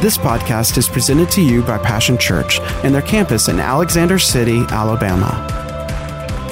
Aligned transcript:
This 0.00 0.16
podcast 0.16 0.78
is 0.78 0.88
presented 0.88 1.28
to 1.32 1.42
you 1.42 1.60
by 1.60 1.76
Passion 1.76 2.16
Church 2.16 2.60
and 2.84 2.94
their 2.94 3.02
campus 3.02 3.48
in 3.48 3.58
Alexander 3.58 4.16
City, 4.16 4.60
Alabama. 4.70 5.44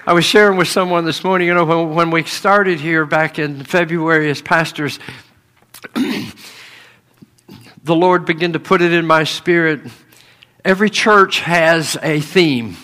I 0.07 0.13
was 0.13 0.27
sharing 0.27 0.59
with 0.59 0.69
someone 0.69 1.07
this 1.07 1.25
morning, 1.25 1.49
you 1.49 1.55
know, 1.55 1.65
when, 1.65 1.95
when 1.95 2.11
we 2.11 2.25
started 2.25 2.79
here 2.79 3.07
back 3.07 3.39
in 3.39 3.65
February 3.65 4.29
as 4.29 4.43
pastors, 4.43 4.99
the 5.95 6.35
Lord 7.89 8.27
began 8.27 8.53
to 8.53 8.61
put 8.61 8.83
it 8.83 8.93
in 8.93 9.07
my 9.07 9.25
spirit. 9.25 9.81
Every 10.63 10.91
church 10.91 11.41
has 11.41 11.97
a 12.03 12.21
theme. 12.21 12.77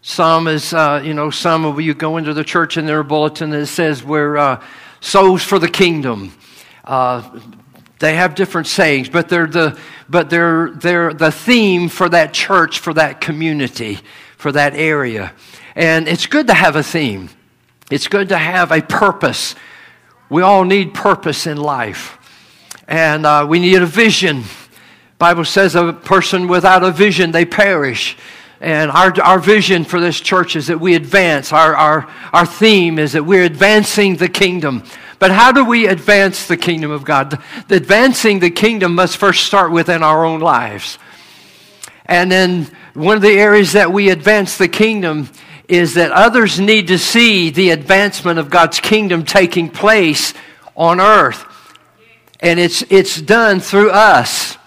Some 0.00 0.46
is, 0.46 0.72
uh, 0.72 1.02
you 1.04 1.12
know, 1.12 1.30
some 1.30 1.64
of 1.64 1.80
you 1.80 1.92
go 1.92 2.18
into 2.18 2.32
the 2.32 2.44
church 2.44 2.76
and 2.76 2.86
there 2.86 3.00
a 3.00 3.04
bulletin 3.04 3.50
that 3.50 3.66
says 3.66 4.04
we're 4.04 4.36
uh, 4.36 4.62
souls 5.00 5.42
for 5.42 5.58
the 5.58 5.68
kingdom. 5.68 6.32
Uh, 6.84 7.40
they 7.98 8.14
have 8.14 8.36
different 8.36 8.68
sayings, 8.68 9.08
but 9.08 9.28
they're 9.28 9.48
the 9.48 9.76
but 10.08 10.30
they're 10.30 10.70
they're 10.70 11.12
the 11.12 11.32
theme 11.32 11.88
for 11.88 12.08
that 12.10 12.32
church, 12.32 12.78
for 12.78 12.94
that 12.94 13.20
community, 13.20 13.98
for 14.36 14.52
that 14.52 14.74
area. 14.74 15.32
And 15.76 16.06
it's 16.08 16.26
good 16.26 16.46
to 16.46 16.54
have 16.54 16.76
a 16.76 16.82
theme. 16.82 17.30
It's 17.90 18.08
good 18.08 18.28
to 18.30 18.38
have 18.38 18.72
a 18.72 18.80
purpose. 18.80 19.54
We 20.30 20.42
all 20.42 20.64
need 20.64 20.94
purpose 20.94 21.46
in 21.46 21.58
life, 21.58 22.18
and 22.88 23.26
uh, 23.26 23.46
we 23.48 23.58
need 23.58 23.82
a 23.82 23.86
vision. 23.86 24.44
Bible 25.18 25.44
says 25.44 25.74
a 25.74 25.92
person 25.92 26.48
without 26.48 26.82
a 26.82 26.90
vision 26.90 27.30
they 27.30 27.44
perish. 27.44 28.16
And 28.60 28.90
our, 28.90 29.12
our 29.20 29.38
vision 29.38 29.84
for 29.84 30.00
this 30.00 30.18
church 30.18 30.56
is 30.56 30.68
that 30.68 30.80
we 30.80 30.94
advance. 30.94 31.52
Our, 31.52 31.76
our, 31.76 32.10
our 32.32 32.46
theme 32.46 32.98
is 32.98 33.12
that 33.12 33.24
we're 33.24 33.44
advancing 33.44 34.16
the 34.16 34.28
kingdom. 34.28 34.84
But 35.18 35.30
how 35.30 35.52
do 35.52 35.64
we 35.64 35.86
advance 35.86 36.46
the 36.46 36.56
kingdom 36.56 36.90
of 36.90 37.04
God? 37.04 37.38
The, 37.68 37.76
advancing 37.76 38.38
the 38.38 38.50
kingdom 38.50 38.94
must 38.94 39.18
first 39.18 39.44
start 39.44 39.70
within 39.70 40.02
our 40.02 40.24
own 40.24 40.40
lives. 40.40 40.98
And 42.06 42.32
then 42.32 42.70
one 42.94 43.16
of 43.16 43.22
the 43.22 43.38
areas 43.38 43.72
that 43.72 43.92
we 43.92 44.10
advance 44.10 44.56
the 44.56 44.68
kingdom 44.68 45.28
is 45.68 45.94
that 45.94 46.10
others 46.12 46.60
need 46.60 46.88
to 46.88 46.98
see 46.98 47.50
the 47.50 47.70
advancement 47.70 48.38
of 48.38 48.50
God's 48.50 48.80
kingdom 48.80 49.24
taking 49.24 49.70
place 49.70 50.34
on 50.76 51.00
earth. 51.00 51.44
And 52.40 52.60
it's, 52.60 52.82
it's 52.90 53.20
done 53.20 53.60
through 53.60 53.90
us. 53.90 54.58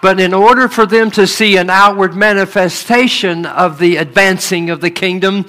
But 0.00 0.18
in 0.18 0.32
order 0.32 0.68
for 0.68 0.86
them 0.86 1.10
to 1.12 1.26
see 1.26 1.58
an 1.58 1.68
outward 1.68 2.14
manifestation 2.14 3.44
of 3.44 3.78
the 3.78 3.96
advancing 3.96 4.70
of 4.70 4.80
the 4.80 4.90
kingdom, 4.90 5.44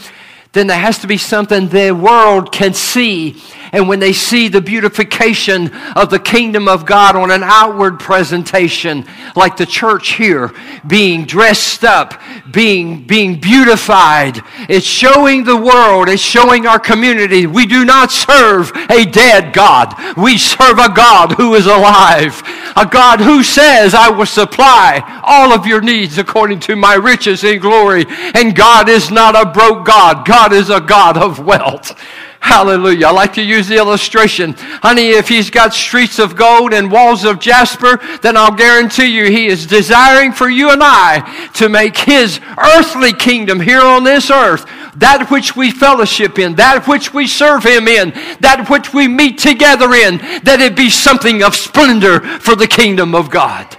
then 0.51 0.67
there 0.67 0.79
has 0.79 0.99
to 0.99 1.07
be 1.07 1.17
something 1.17 1.69
the 1.69 1.91
world 1.93 2.51
can 2.51 2.73
see 2.73 3.41
and 3.71 3.87
when 3.87 3.99
they 3.99 4.11
see 4.11 4.49
the 4.49 4.61
beautification 4.61 5.73
of 5.95 6.09
the 6.09 6.19
kingdom 6.19 6.67
of 6.67 6.85
God 6.85 7.15
on 7.15 7.31
an 7.31 7.43
outward 7.43 7.99
presentation, 7.99 9.05
like 9.35 9.55
the 9.55 9.65
church 9.65 10.13
here, 10.13 10.53
being 10.85 11.25
dressed 11.25 11.85
up, 11.85 12.21
being, 12.51 13.07
being 13.07 13.39
beautified, 13.39 14.41
it's 14.67 14.85
showing 14.85 15.45
the 15.45 15.55
world, 15.55 16.09
it's 16.09 16.21
showing 16.21 16.67
our 16.67 16.79
community 16.79 17.47
we 17.47 17.65
do 17.65 17.85
not 17.85 18.11
serve 18.11 18.71
a 18.89 19.05
dead 19.05 19.53
God. 19.53 19.95
We 20.17 20.37
serve 20.37 20.77
a 20.77 20.93
God 20.93 21.33
who 21.33 21.55
is 21.55 21.65
alive, 21.65 22.41
a 22.75 22.85
God 22.85 23.21
who 23.21 23.41
says, 23.41 23.93
I 23.93 24.09
will 24.09 24.25
supply 24.25 25.21
all 25.23 25.53
of 25.53 25.65
your 25.65 25.81
needs 25.81 26.17
according 26.17 26.59
to 26.61 26.75
my 26.75 26.95
riches 26.95 27.43
in 27.43 27.59
glory. 27.59 28.05
And 28.35 28.55
God 28.55 28.89
is 28.89 29.11
not 29.11 29.35
a 29.35 29.49
broke 29.49 29.85
God, 29.85 30.25
God 30.25 30.51
is 30.51 30.69
a 30.69 30.81
God 30.81 31.17
of 31.17 31.39
wealth. 31.39 31.97
Hallelujah. 32.41 33.07
I 33.07 33.11
like 33.11 33.33
to 33.35 33.41
use 33.41 33.67
the 33.67 33.77
illustration. 33.77 34.55
Honey, 34.57 35.11
if 35.11 35.29
he's 35.29 35.49
got 35.49 35.73
streets 35.73 36.19
of 36.19 36.35
gold 36.35 36.73
and 36.73 36.91
walls 36.91 37.23
of 37.23 37.39
jasper, 37.39 37.99
then 38.21 38.35
I'll 38.35 38.51
guarantee 38.51 39.15
you 39.15 39.25
he 39.25 39.45
is 39.45 39.67
desiring 39.67 40.33
for 40.33 40.49
you 40.49 40.71
and 40.71 40.81
I 40.83 41.49
to 41.53 41.69
make 41.69 41.95
his 41.95 42.39
earthly 42.57 43.13
kingdom 43.13 43.59
here 43.59 43.81
on 43.81 44.03
this 44.03 44.29
earth 44.29 44.65
that 44.95 45.29
which 45.29 45.55
we 45.55 45.71
fellowship 45.71 46.39
in, 46.39 46.55
that 46.55 46.87
which 46.87 47.13
we 47.13 47.27
serve 47.27 47.63
Him 47.63 47.87
in, 47.87 48.11
that 48.41 48.67
which 48.69 48.93
we 48.93 49.07
meet 49.07 49.37
together 49.37 49.93
in, 49.93 50.17
that 50.43 50.59
it 50.59 50.75
be 50.75 50.89
something 50.89 51.43
of 51.43 51.55
splendor 51.55 52.19
for 52.39 52.55
the 52.55 52.67
kingdom 52.67 53.15
of 53.15 53.29
God. 53.29 53.77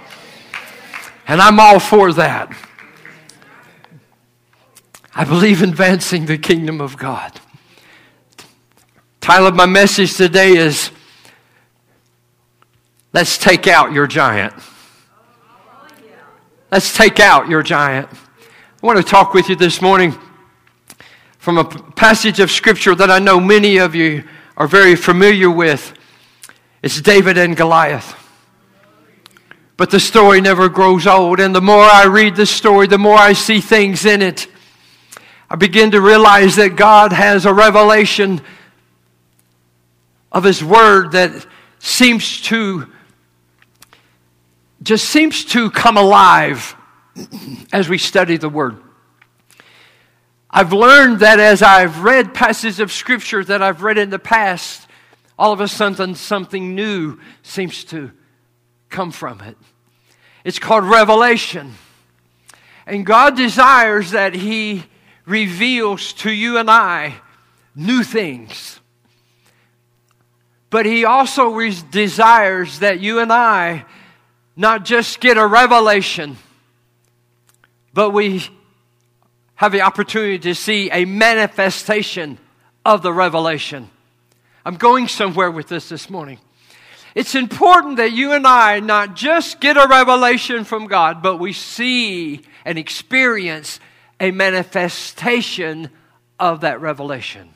And 1.27 1.41
I'm 1.41 1.59
all 1.59 1.79
for 1.79 2.11
that. 2.13 2.51
I 5.15 5.23
believe 5.25 5.61
advancing 5.61 6.25
the 6.25 6.37
kingdom 6.37 6.81
of 6.81 6.97
God. 6.97 7.39
Title 9.23 9.47
of 9.47 9.55
my 9.55 9.65
message 9.65 10.17
today 10.17 10.57
is 10.57 10.91
Let's 13.13 13.37
Take 13.37 13.67
Out 13.67 13.93
Your 13.93 14.05
Giant. 14.05 14.53
Let's 16.69 16.93
take 16.93 17.21
out 17.21 17.47
your 17.47 17.63
giant. 17.63 18.09
I 18.11 18.85
want 18.85 18.97
to 18.97 19.03
talk 19.03 19.33
with 19.33 19.47
you 19.47 19.55
this 19.55 19.81
morning 19.81 20.13
from 21.37 21.57
a 21.57 21.63
passage 21.63 22.41
of 22.41 22.51
scripture 22.51 22.95
that 22.95 23.09
I 23.09 23.19
know 23.19 23.39
many 23.39 23.77
of 23.77 23.95
you 23.95 24.25
are 24.57 24.67
very 24.67 24.97
familiar 24.97 25.49
with. 25.49 25.93
It's 26.81 26.99
David 26.99 27.37
and 27.37 27.55
Goliath. 27.55 28.19
But 29.77 29.89
the 29.89 30.01
story 30.01 30.41
never 30.41 30.67
grows 30.67 31.07
old, 31.07 31.39
and 31.39 31.55
the 31.55 31.61
more 31.61 31.85
I 31.85 32.07
read 32.07 32.35
the 32.35 32.45
story, 32.45 32.87
the 32.87 32.97
more 32.97 33.17
I 33.17 33.31
see 33.31 33.61
things 33.61 34.05
in 34.05 34.21
it. 34.21 34.49
I 35.49 35.55
begin 35.55 35.91
to 35.91 36.01
realize 36.01 36.57
that 36.57 36.75
God 36.75 37.13
has 37.13 37.45
a 37.45 37.53
revelation 37.53 38.41
of 40.33 40.43
His 40.43 40.63
Word 40.63 41.11
that 41.11 41.45
seems 41.79 42.41
to 42.43 42.87
just 44.81 45.07
seems 45.07 45.45
to 45.45 45.71
come 45.71 45.95
alive 45.95 46.75
as 47.71 47.87
we 47.87 47.97
study 47.97 48.35
the 48.35 48.49
Word. 48.49 48.81
I've 50.49 50.73
learned 50.73 51.21
that 51.21 51.39
as 51.39 51.61
I've 51.61 52.03
read 52.03 52.33
passages 52.33 52.79
of 52.79 52.91
Scripture 52.91 53.43
that 53.45 53.63
I've 53.63 53.81
read 53.81 53.97
in 53.97 54.09
the 54.09 54.19
past, 54.19 54.87
all 55.39 55.53
of 55.53 55.61
a 55.61 55.67
sudden 55.67 56.15
something 56.15 56.75
new 56.75 57.19
seems 57.41 57.85
to 57.85 58.11
come 58.89 59.11
from 59.11 59.41
it. 59.41 59.57
It's 60.43 60.59
called 60.59 60.83
revelation. 60.83 61.73
And 62.85 63.05
God 63.05 63.37
desires 63.37 64.11
that 64.11 64.35
He 64.35 64.83
reveals 65.25 66.13
to 66.13 66.31
you 66.31 66.57
and 66.57 66.69
I 66.69 67.15
new 67.75 68.03
things. 68.03 68.79
But 70.73 70.87
he 70.87 71.05
also 71.05 71.49
re- 71.49 71.77
desires 71.91 72.79
that 72.79 72.99
you 72.99 73.19
and 73.19 73.31
I 73.31 73.85
not 74.55 74.85
just 74.85 75.19
get 75.19 75.37
a 75.37 75.45
revelation, 75.45 76.35
but 77.93 78.09
we 78.09 78.43
have 79.53 79.71
the 79.71 79.81
opportunity 79.81 80.39
to 80.39 80.55
see 80.55 80.89
a 80.89 81.05
manifestation 81.05 82.39
of 82.83 83.03
the 83.03 83.13
revelation. 83.13 83.87
I'm 84.65 84.77
going 84.77 85.07
somewhere 85.07 85.51
with 85.51 85.67
this 85.67 85.89
this 85.89 86.09
morning. 86.09 86.39
It's 87.13 87.35
important 87.35 87.97
that 87.97 88.11
you 88.11 88.31
and 88.31 88.47
I 88.47 88.79
not 88.79 89.15
just 89.15 89.61
get 89.61 89.77
a 89.77 89.85
revelation 89.87 90.63
from 90.63 90.87
God, 90.87 91.21
but 91.21 91.37
we 91.37 91.53
see 91.53 92.41
and 92.65 92.79
experience 92.79 93.79
a 94.19 94.31
manifestation 94.31 95.91
of 96.39 96.61
that 96.61 96.81
revelation. 96.81 97.52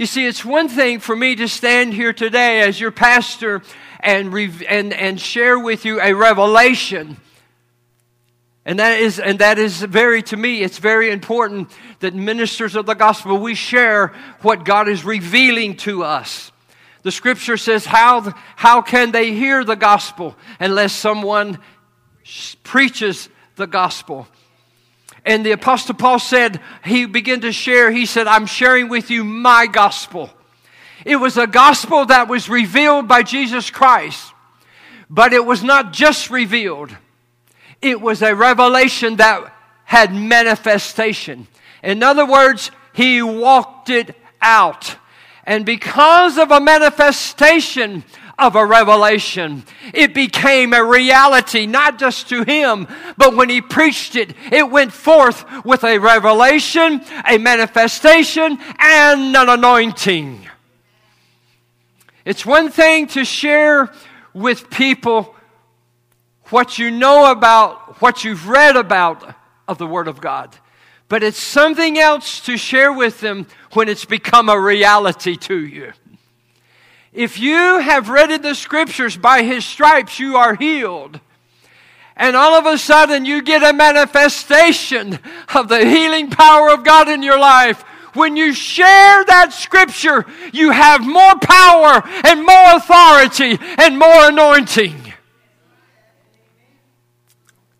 You 0.00 0.06
see, 0.06 0.26
it's 0.26 0.46
one 0.46 0.70
thing 0.70 0.98
for 0.98 1.14
me 1.14 1.36
to 1.36 1.46
stand 1.46 1.92
here 1.92 2.14
today 2.14 2.62
as 2.62 2.80
your 2.80 2.90
pastor 2.90 3.60
and, 4.02 4.34
and, 4.66 4.94
and 4.94 5.20
share 5.20 5.58
with 5.58 5.84
you 5.84 6.00
a 6.00 6.14
revelation. 6.14 7.18
And 8.64 8.78
that 8.78 8.98
is, 8.98 9.20
and 9.20 9.40
that 9.40 9.58
is 9.58 9.82
very, 9.82 10.22
to 10.22 10.38
me, 10.38 10.62
it's 10.62 10.78
very 10.78 11.10
important 11.10 11.70
that 11.98 12.14
ministers 12.14 12.76
of 12.76 12.86
the 12.86 12.94
gospel, 12.94 13.36
we 13.36 13.54
share 13.54 14.14
what 14.40 14.64
God 14.64 14.88
is 14.88 15.04
revealing 15.04 15.76
to 15.76 16.02
us. 16.02 16.50
The 17.02 17.12
scripture 17.12 17.58
says, 17.58 17.84
how, 17.84 18.32
how 18.56 18.80
can 18.80 19.12
they 19.12 19.34
hear 19.34 19.64
the 19.64 19.76
gospel 19.76 20.34
unless 20.58 20.94
someone 20.94 21.58
preaches 22.62 23.28
the 23.56 23.66
gospel? 23.66 24.26
And 25.24 25.44
the 25.44 25.52
Apostle 25.52 25.94
Paul 25.94 26.18
said, 26.18 26.60
he 26.84 27.06
began 27.06 27.40
to 27.42 27.52
share, 27.52 27.90
he 27.90 28.06
said, 28.06 28.26
I'm 28.26 28.46
sharing 28.46 28.88
with 28.88 29.10
you 29.10 29.24
my 29.24 29.66
gospel. 29.66 30.30
It 31.04 31.16
was 31.16 31.36
a 31.36 31.46
gospel 31.46 32.06
that 32.06 32.28
was 32.28 32.48
revealed 32.48 33.08
by 33.08 33.22
Jesus 33.22 33.70
Christ, 33.70 34.32
but 35.08 35.32
it 35.32 35.44
was 35.44 35.62
not 35.62 35.92
just 35.92 36.30
revealed, 36.30 36.94
it 37.82 38.00
was 38.00 38.22
a 38.22 38.34
revelation 38.34 39.16
that 39.16 39.54
had 39.84 40.14
manifestation. 40.14 41.46
In 41.82 42.02
other 42.02 42.26
words, 42.26 42.70
he 42.92 43.22
walked 43.22 43.90
it 43.90 44.14
out. 44.42 44.96
And 45.44 45.64
because 45.64 46.38
of 46.38 46.50
a 46.50 46.60
manifestation 46.60 48.04
of 48.40 48.56
a 48.56 48.64
revelation, 48.64 49.62
it 49.92 50.14
became 50.14 50.72
a 50.72 50.82
reality, 50.82 51.66
not 51.66 51.98
just 51.98 52.28
to 52.30 52.42
him, 52.42 52.88
but 53.16 53.36
when 53.36 53.50
he 53.50 53.60
preached 53.60 54.16
it, 54.16 54.34
it 54.50 54.70
went 54.70 54.92
forth 54.92 55.44
with 55.64 55.84
a 55.84 55.98
revelation, 55.98 57.02
a 57.26 57.38
manifestation, 57.38 58.58
and 58.78 59.36
an 59.36 59.48
anointing. 59.48 60.46
It's 62.24 62.46
one 62.46 62.70
thing 62.70 63.06
to 63.08 63.24
share 63.24 63.92
with 64.32 64.70
people 64.70 65.34
what 66.46 66.78
you 66.78 66.90
know 66.90 67.30
about, 67.30 68.00
what 68.00 68.24
you've 68.24 68.48
read 68.48 68.76
about 68.76 69.34
of 69.68 69.78
the 69.78 69.86
Word 69.86 70.08
of 70.08 70.20
God. 70.20 70.56
But 71.08 71.22
it's 71.22 71.38
something 71.38 71.98
else 71.98 72.40
to 72.42 72.56
share 72.56 72.92
with 72.92 73.20
them 73.20 73.46
when 73.72 73.88
it's 73.88 74.04
become 74.04 74.48
a 74.48 74.58
reality 74.58 75.36
to 75.36 75.58
you. 75.58 75.92
If 77.12 77.40
you 77.40 77.80
have 77.80 78.08
read 78.08 78.42
the 78.42 78.54
scriptures, 78.54 79.16
by 79.16 79.42
His 79.42 79.64
stripes 79.64 80.18
you 80.18 80.36
are 80.36 80.54
healed. 80.54 81.20
And 82.16 82.36
all 82.36 82.54
of 82.54 82.66
a 82.66 82.78
sudden 82.78 83.24
you 83.24 83.42
get 83.42 83.62
a 83.62 83.72
manifestation 83.72 85.18
of 85.54 85.68
the 85.68 85.84
healing 85.84 86.30
power 86.30 86.70
of 86.70 86.84
God 86.84 87.08
in 87.08 87.22
your 87.22 87.38
life. 87.38 87.82
When 88.14 88.36
you 88.36 88.52
share 88.52 89.24
that 89.24 89.52
scripture, 89.52 90.26
you 90.52 90.70
have 90.70 91.06
more 91.06 91.36
power 91.40 92.02
and 92.24 92.44
more 92.44 92.76
authority 92.76 93.58
and 93.78 93.98
more 93.98 94.28
anointing. 94.28 95.14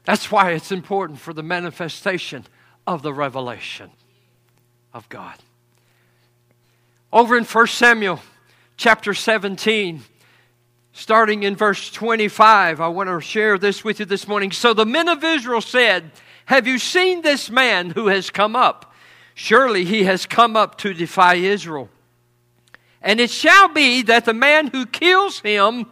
That's 0.05 0.31
why 0.31 0.53
it's 0.53 0.73
important 0.73 1.19
for 1.19 1.33
the 1.33 1.43
manifestation 1.43 2.47
of 2.87 3.03
the 3.03 3.13
revelation 3.13 3.91
of 4.95 5.09
God. 5.09 5.37
Over 7.13 7.37
in 7.37 7.45
1 7.45 7.67
Samuel 7.67 8.21
chapter 8.81 9.13
17, 9.13 10.01
starting 10.95 11.43
in 11.43 11.55
verse 11.55 11.91
25, 11.91 12.81
I 12.81 12.89
want 12.89 13.11
to 13.11 13.21
share 13.21 13.59
this 13.59 13.85
with 13.85 14.01
you 14.01 14.07
this 14.07 14.27
morning. 14.27 14.53
So 14.53 14.73
the 14.73 14.87
men 14.87 15.07
of 15.07 15.23
Israel 15.23 15.61
said, 15.61 16.11
Have 16.47 16.67
you 16.67 16.79
seen 16.79 17.21
this 17.21 17.51
man 17.51 17.91
who 17.91 18.07
has 18.07 18.31
come 18.31 18.57
up? 18.57 18.95
Surely 19.35 19.85
he 19.85 20.05
has 20.05 20.25
come 20.25 20.57
up 20.57 20.79
to 20.79 20.95
defy 20.95 21.35
Israel. 21.35 21.91
And 23.03 23.21
it 23.21 23.29
shall 23.31 23.69
be 23.69 24.01
that 24.05 24.25
the 24.25 24.33
man 24.33 24.69
who 24.69 24.87
kills 24.87 25.41
him, 25.41 25.85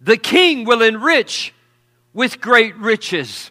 the 0.00 0.16
king 0.16 0.64
will 0.64 0.80
enrich 0.80 1.52
with 2.12 2.40
great 2.40 2.76
riches. 2.76 3.50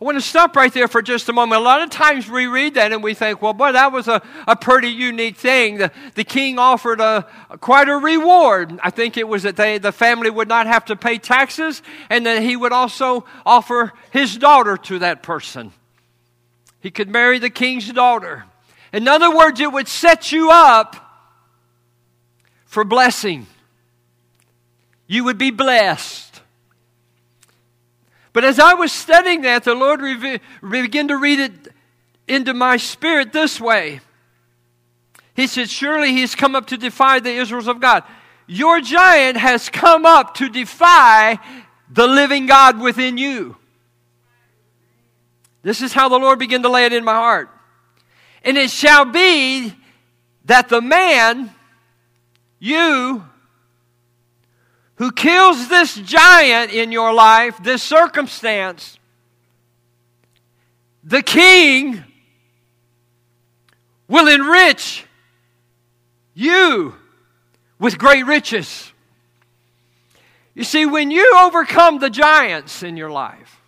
I 0.00 0.04
want 0.04 0.18
to 0.18 0.22
stop 0.22 0.56
right 0.56 0.72
there 0.72 0.88
for 0.88 1.02
just 1.02 1.28
a 1.28 1.32
moment. 1.32 1.60
A 1.60 1.64
lot 1.64 1.80
of 1.80 1.88
times 1.88 2.28
we 2.28 2.46
read 2.46 2.74
that 2.74 2.92
and 2.92 3.02
we 3.02 3.14
think, 3.14 3.40
well, 3.40 3.52
boy, 3.52 3.72
that 3.72 3.92
was 3.92 4.08
a, 4.08 4.20
a 4.46 4.56
pretty 4.56 4.88
unique 4.88 5.36
thing. 5.36 5.78
The, 5.78 5.92
the 6.16 6.24
king 6.24 6.58
offered 6.58 7.00
a, 7.00 7.28
quite 7.60 7.88
a 7.88 7.96
reward. 7.96 8.78
I 8.82 8.90
think 8.90 9.16
it 9.16 9.28
was 9.28 9.44
that 9.44 9.54
they, 9.54 9.78
the 9.78 9.92
family 9.92 10.30
would 10.30 10.48
not 10.48 10.66
have 10.66 10.84
to 10.86 10.96
pay 10.96 11.18
taxes 11.18 11.80
and 12.10 12.26
that 12.26 12.42
he 12.42 12.56
would 12.56 12.72
also 12.72 13.24
offer 13.46 13.92
his 14.10 14.36
daughter 14.36 14.76
to 14.78 14.98
that 14.98 15.22
person. 15.22 15.72
He 16.80 16.90
could 16.90 17.08
marry 17.08 17.38
the 17.38 17.50
king's 17.50 17.90
daughter. 17.92 18.44
In 18.92 19.06
other 19.06 19.34
words, 19.34 19.60
it 19.60 19.72
would 19.72 19.88
set 19.88 20.32
you 20.32 20.50
up 20.50 20.96
for 22.66 22.84
blessing. 22.84 23.46
You 25.06 25.24
would 25.24 25.38
be 25.38 25.50
blessed. 25.50 26.23
But 28.34 28.44
as 28.44 28.58
I 28.58 28.74
was 28.74 28.92
studying 28.92 29.42
that, 29.42 29.62
the 29.62 29.74
Lord 29.74 30.02
re- 30.02 30.40
began 30.68 31.08
to 31.08 31.16
read 31.16 31.38
it 31.38 31.52
into 32.26 32.52
my 32.52 32.76
spirit 32.76 33.32
this 33.32 33.60
way. 33.60 34.00
He 35.34 35.46
said, 35.46 35.70
Surely 35.70 36.12
he's 36.12 36.34
come 36.34 36.54
up 36.54 36.66
to 36.66 36.76
defy 36.76 37.20
the 37.20 37.30
Israels 37.30 37.68
of 37.68 37.80
God. 37.80 38.02
Your 38.48 38.80
giant 38.80 39.36
has 39.36 39.70
come 39.70 40.04
up 40.04 40.34
to 40.34 40.48
defy 40.48 41.38
the 41.88 42.08
living 42.08 42.46
God 42.46 42.80
within 42.80 43.18
you. 43.18 43.56
This 45.62 45.80
is 45.80 45.92
how 45.92 46.08
the 46.08 46.18
Lord 46.18 46.40
began 46.40 46.62
to 46.62 46.68
lay 46.68 46.86
it 46.86 46.92
in 46.92 47.04
my 47.04 47.14
heart. 47.14 47.48
And 48.42 48.58
it 48.58 48.70
shall 48.70 49.04
be 49.04 49.72
that 50.46 50.68
the 50.68 50.82
man, 50.82 51.54
you, 52.58 53.24
who 55.04 55.12
kills 55.12 55.68
this 55.68 55.96
giant 55.96 56.72
in 56.72 56.90
your 56.90 57.12
life, 57.12 57.62
this 57.62 57.82
circumstance, 57.82 58.98
the 61.02 61.20
king 61.20 62.02
will 64.08 64.26
enrich 64.28 65.04
you 66.32 66.94
with 67.78 67.98
great 67.98 68.24
riches. 68.24 68.94
You 70.54 70.64
see, 70.64 70.86
when 70.86 71.10
you 71.10 71.36
overcome 71.38 71.98
the 71.98 72.08
giants 72.08 72.82
in 72.82 72.96
your 72.96 73.10
life, 73.10 73.60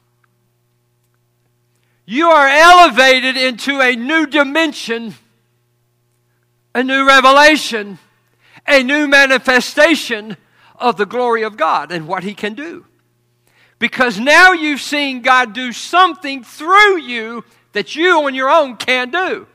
you 2.07 2.31
are 2.31 2.49
elevated 2.49 3.37
into 3.37 3.79
a 3.83 3.95
new 3.95 4.27
dimension, 4.27 5.15
a 6.75 6.83
new 6.83 7.07
revelation, 7.07 7.99
a 8.67 8.83
new 8.83 9.07
manifestation 9.07 10.39
of 10.79 10.97
the 10.97 11.07
glory 11.07 11.43
of 11.43 11.57
God 11.57 11.93
and 11.93 12.09
what 12.09 12.23
He 12.23 12.35
can 12.35 12.55
do. 12.55 12.87
Because 13.79 14.19
now 14.19 14.53
you've 14.53 14.81
seen 14.81 15.23
God 15.23 15.53
do 15.53 15.73
something 15.73 16.43
through 16.43 16.99
you 16.99 17.45
that 17.73 17.95
you 17.95 18.25
on 18.25 18.35
your 18.35 18.49
own 18.49 18.77
can't 18.77 19.13
do. 19.13 19.47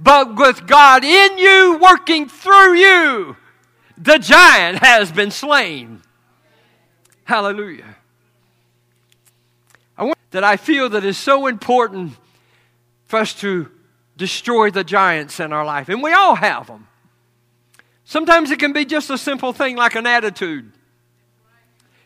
But 0.00 0.36
with 0.36 0.66
God 0.66 1.04
in 1.04 1.38
you, 1.38 1.78
working 1.80 2.28
through 2.28 2.74
you, 2.74 3.36
the 3.98 4.18
giant 4.18 4.78
has 4.78 5.10
been 5.12 5.30
slain. 5.30 6.02
Hallelujah. 7.24 7.96
I 9.98 10.04
want 10.04 10.18
that 10.30 10.44
I 10.44 10.56
feel 10.56 10.88
that 10.90 11.04
is 11.04 11.16
so 11.16 11.46
important 11.46 12.12
for 13.04 13.18
us 13.18 13.34
to 13.40 13.70
destroy 14.16 14.70
the 14.70 14.84
giants 14.84 15.40
in 15.40 15.52
our 15.52 15.64
life. 15.64 15.88
And 15.88 16.02
we 16.02 16.12
all 16.12 16.34
have 16.34 16.66
them. 16.66 16.86
Sometimes 18.08 18.52
it 18.52 18.60
can 18.60 18.72
be 18.72 18.84
just 18.84 19.10
a 19.10 19.18
simple 19.18 19.52
thing 19.52 19.76
like 19.76 19.96
an 19.96 20.06
attitude. 20.06 20.70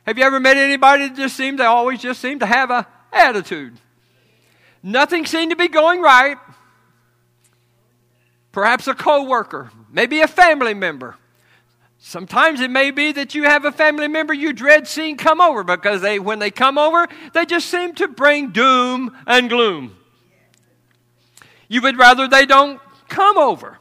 Have 0.07 0.17
you 0.17 0.25
ever 0.25 0.41
met 0.41 0.57
anybody 0.57 1.09
that 1.09 1.15
just 1.15 1.37
seemed 1.37 1.59
to 1.59 1.65
always 1.65 2.01
just 2.01 2.23
seem 2.23 2.39
to 2.39 2.47
have 2.47 2.71
an 2.71 2.87
attitude? 3.13 3.75
Nothing 4.83 5.27
seemed 5.27 5.51
to 5.51 5.57
be 5.57 5.69
going 5.69 6.01
right. 6.01 6.39
Perhaps 8.51 8.89
a 8.89 8.95
coworker, 8.95 9.71
maybe 9.93 10.23
a 10.23 10.27
family 10.27 10.73
member. 10.73 11.17
Sometimes 11.99 12.63
it 12.63 12.71
may 12.71 12.91
be 12.91 13.13
that 13.13 13.35
you 13.35 13.43
have 13.43 13.67
a 13.67 13.71
family 13.71 14.09
member 14.09 14.33
you 14.33 14.55
dread 14.55 14.89
seeing 14.89 15.19
come 15.19 15.39
over 15.39 15.63
because 15.63 16.01
they, 16.01 16.19
when 16.19 16.39
they 16.39 16.51
come 16.51 16.79
over, 16.79 17.09
they 17.35 17.45
just 17.45 17.69
seem 17.69 17.95
to 17.97 18.09
bring 18.09 18.53
doom 18.53 19.15
and 19.27 19.51
gloom. 19.51 19.95
You 21.69 21.83
would 21.83 21.99
rather 21.99 22.27
they 22.27 22.47
don't 22.47 22.81
come 23.11 23.37
over. 23.37 23.77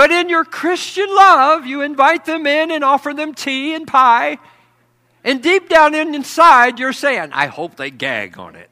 But 0.00 0.12
in 0.12 0.30
your 0.30 0.46
Christian 0.46 1.14
love, 1.14 1.66
you 1.66 1.82
invite 1.82 2.24
them 2.24 2.46
in 2.46 2.70
and 2.70 2.82
offer 2.82 3.12
them 3.12 3.34
tea 3.34 3.74
and 3.74 3.86
pie. 3.86 4.38
And 5.22 5.42
deep 5.42 5.68
down 5.68 5.94
inside, 5.94 6.78
you're 6.78 6.94
saying, 6.94 7.32
I 7.34 7.48
hope 7.48 7.76
they 7.76 7.90
gag 7.90 8.38
on 8.38 8.56
it. 8.56 8.70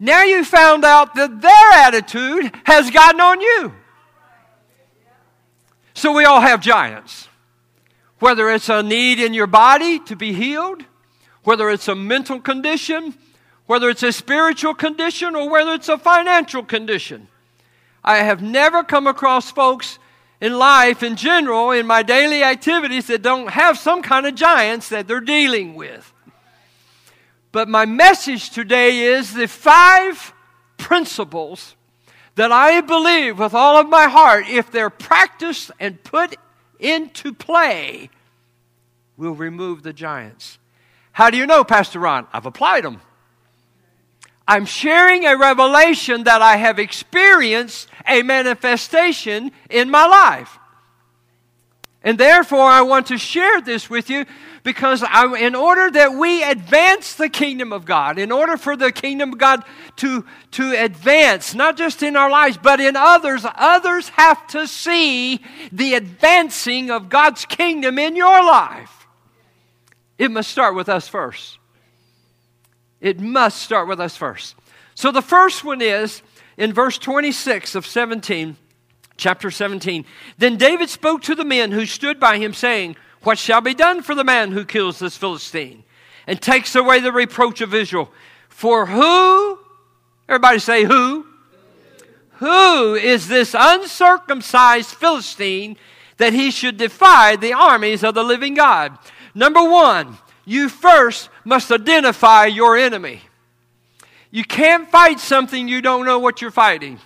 now 0.00 0.24
you 0.24 0.44
found 0.44 0.84
out 0.84 1.14
that 1.14 1.40
their 1.40 1.72
attitude 1.86 2.52
has 2.64 2.90
gotten 2.90 3.20
on 3.20 3.40
you. 3.40 3.72
So 5.94 6.12
we 6.12 6.24
all 6.24 6.40
have 6.40 6.60
giants. 6.60 7.28
Whether 8.18 8.50
it's 8.50 8.68
a 8.68 8.82
need 8.82 9.20
in 9.20 9.32
your 9.32 9.46
body 9.46 10.00
to 10.06 10.16
be 10.16 10.32
healed, 10.32 10.82
whether 11.44 11.70
it's 11.70 11.86
a 11.86 11.94
mental 11.94 12.40
condition, 12.40 13.14
whether 13.66 13.88
it's 13.88 14.02
a 14.02 14.10
spiritual 14.10 14.74
condition, 14.74 15.36
or 15.36 15.48
whether 15.48 15.74
it's 15.74 15.88
a 15.88 15.98
financial 15.98 16.64
condition. 16.64 17.28
I 18.04 18.18
have 18.18 18.42
never 18.42 18.82
come 18.82 19.06
across 19.06 19.50
folks 19.50 19.98
in 20.40 20.58
life 20.58 21.02
in 21.02 21.16
general, 21.16 21.70
in 21.70 21.86
my 21.86 22.02
daily 22.02 22.42
activities, 22.42 23.08
that 23.08 23.22
don't 23.22 23.50
have 23.50 23.78
some 23.78 24.02
kind 24.02 24.26
of 24.26 24.34
giants 24.34 24.88
that 24.88 25.06
they're 25.06 25.20
dealing 25.20 25.74
with. 25.74 26.12
But 27.52 27.68
my 27.68 27.84
message 27.84 28.50
today 28.50 29.00
is 29.00 29.34
the 29.34 29.48
five 29.48 30.32
principles 30.78 31.74
that 32.36 32.52
I 32.52 32.80
believe 32.80 33.38
with 33.38 33.54
all 33.54 33.76
of 33.76 33.88
my 33.88 34.08
heart, 34.08 34.48
if 34.48 34.70
they're 34.70 34.88
practiced 34.88 35.70
and 35.78 36.02
put 36.02 36.36
into 36.78 37.34
play, 37.34 38.08
will 39.16 39.34
remove 39.34 39.82
the 39.82 39.92
giants. 39.92 40.58
How 41.12 41.28
do 41.28 41.36
you 41.36 41.46
know, 41.46 41.64
Pastor 41.64 41.98
Ron? 41.98 42.26
I've 42.32 42.46
applied 42.46 42.84
them. 42.84 43.02
I'm 44.50 44.64
sharing 44.64 45.26
a 45.26 45.36
revelation 45.36 46.24
that 46.24 46.42
I 46.42 46.56
have 46.56 46.80
experienced 46.80 47.86
a 48.04 48.24
manifestation 48.24 49.52
in 49.70 49.88
my 49.92 50.04
life. 50.06 50.58
And 52.02 52.18
therefore, 52.18 52.64
I 52.64 52.80
want 52.80 53.06
to 53.06 53.16
share 53.16 53.60
this 53.60 53.88
with 53.88 54.10
you 54.10 54.26
because 54.64 55.04
I, 55.04 55.38
in 55.38 55.54
order 55.54 55.88
that 55.92 56.14
we 56.14 56.42
advance 56.42 57.14
the 57.14 57.28
kingdom 57.28 57.72
of 57.72 57.84
God, 57.84 58.18
in 58.18 58.32
order 58.32 58.56
for 58.56 58.76
the 58.76 58.90
kingdom 58.90 59.34
of 59.34 59.38
God 59.38 59.62
to, 59.98 60.26
to 60.50 60.72
advance, 60.72 61.54
not 61.54 61.76
just 61.76 62.02
in 62.02 62.16
our 62.16 62.28
lives, 62.28 62.58
but 62.60 62.80
in 62.80 62.96
others, 62.96 63.46
others 63.54 64.08
have 64.08 64.44
to 64.48 64.66
see 64.66 65.44
the 65.70 65.94
advancing 65.94 66.90
of 66.90 67.08
God's 67.08 67.44
kingdom 67.44 68.00
in 68.00 68.16
your 68.16 68.44
life. 68.44 69.06
It 70.18 70.32
must 70.32 70.50
start 70.50 70.74
with 70.74 70.88
us 70.88 71.06
first. 71.06 71.59
It 73.00 73.20
must 73.20 73.62
start 73.62 73.88
with 73.88 74.00
us 74.00 74.16
first. 74.16 74.54
So 74.94 75.10
the 75.10 75.22
first 75.22 75.64
one 75.64 75.80
is 75.80 76.22
in 76.56 76.72
verse 76.72 76.98
26 76.98 77.74
of 77.74 77.86
17 77.86 78.56
chapter 79.20 79.50
17. 79.50 80.04
Then 80.38 80.56
David 80.56 80.88
spoke 80.88 81.22
to 81.22 81.34
the 81.34 81.44
men 81.44 81.70
who 81.70 81.86
stood 81.86 82.18
by 82.18 82.38
him, 82.38 82.52
saying, 82.52 82.96
What 83.22 83.38
shall 83.38 83.60
be 83.60 83.74
done 83.74 84.02
for 84.02 84.14
the 84.14 84.24
man 84.24 84.50
who 84.50 84.64
kills 84.64 84.98
this 84.98 85.16
Philistine 85.16 85.84
and 86.26 86.40
takes 86.40 86.74
away 86.74 87.00
the 87.00 87.12
reproach 87.12 87.60
of 87.60 87.74
Israel? 87.74 88.10
For 88.48 88.86
who, 88.86 89.58
everybody 90.28 90.58
say, 90.58 90.84
who? 90.84 91.26
Who 92.38 92.94
is 92.94 93.28
this 93.28 93.54
uncircumcised 93.56 94.90
Philistine 94.90 95.76
that 96.16 96.32
he 96.32 96.50
should 96.50 96.78
defy 96.78 97.36
the 97.36 97.52
armies 97.52 98.02
of 98.02 98.14
the 98.14 98.24
living 98.24 98.54
God? 98.54 98.98
Number 99.34 99.62
one, 99.62 100.18
you 100.46 100.68
first 100.68 101.28
must 101.50 101.72
identify 101.72 102.46
your 102.46 102.76
enemy. 102.76 103.20
You 104.30 104.44
can't 104.44 104.88
fight 104.88 105.18
something 105.18 105.66
you 105.66 105.82
don't 105.82 106.06
know 106.06 106.20
what 106.20 106.40
you're 106.40 106.52
fighting. 106.52 107.00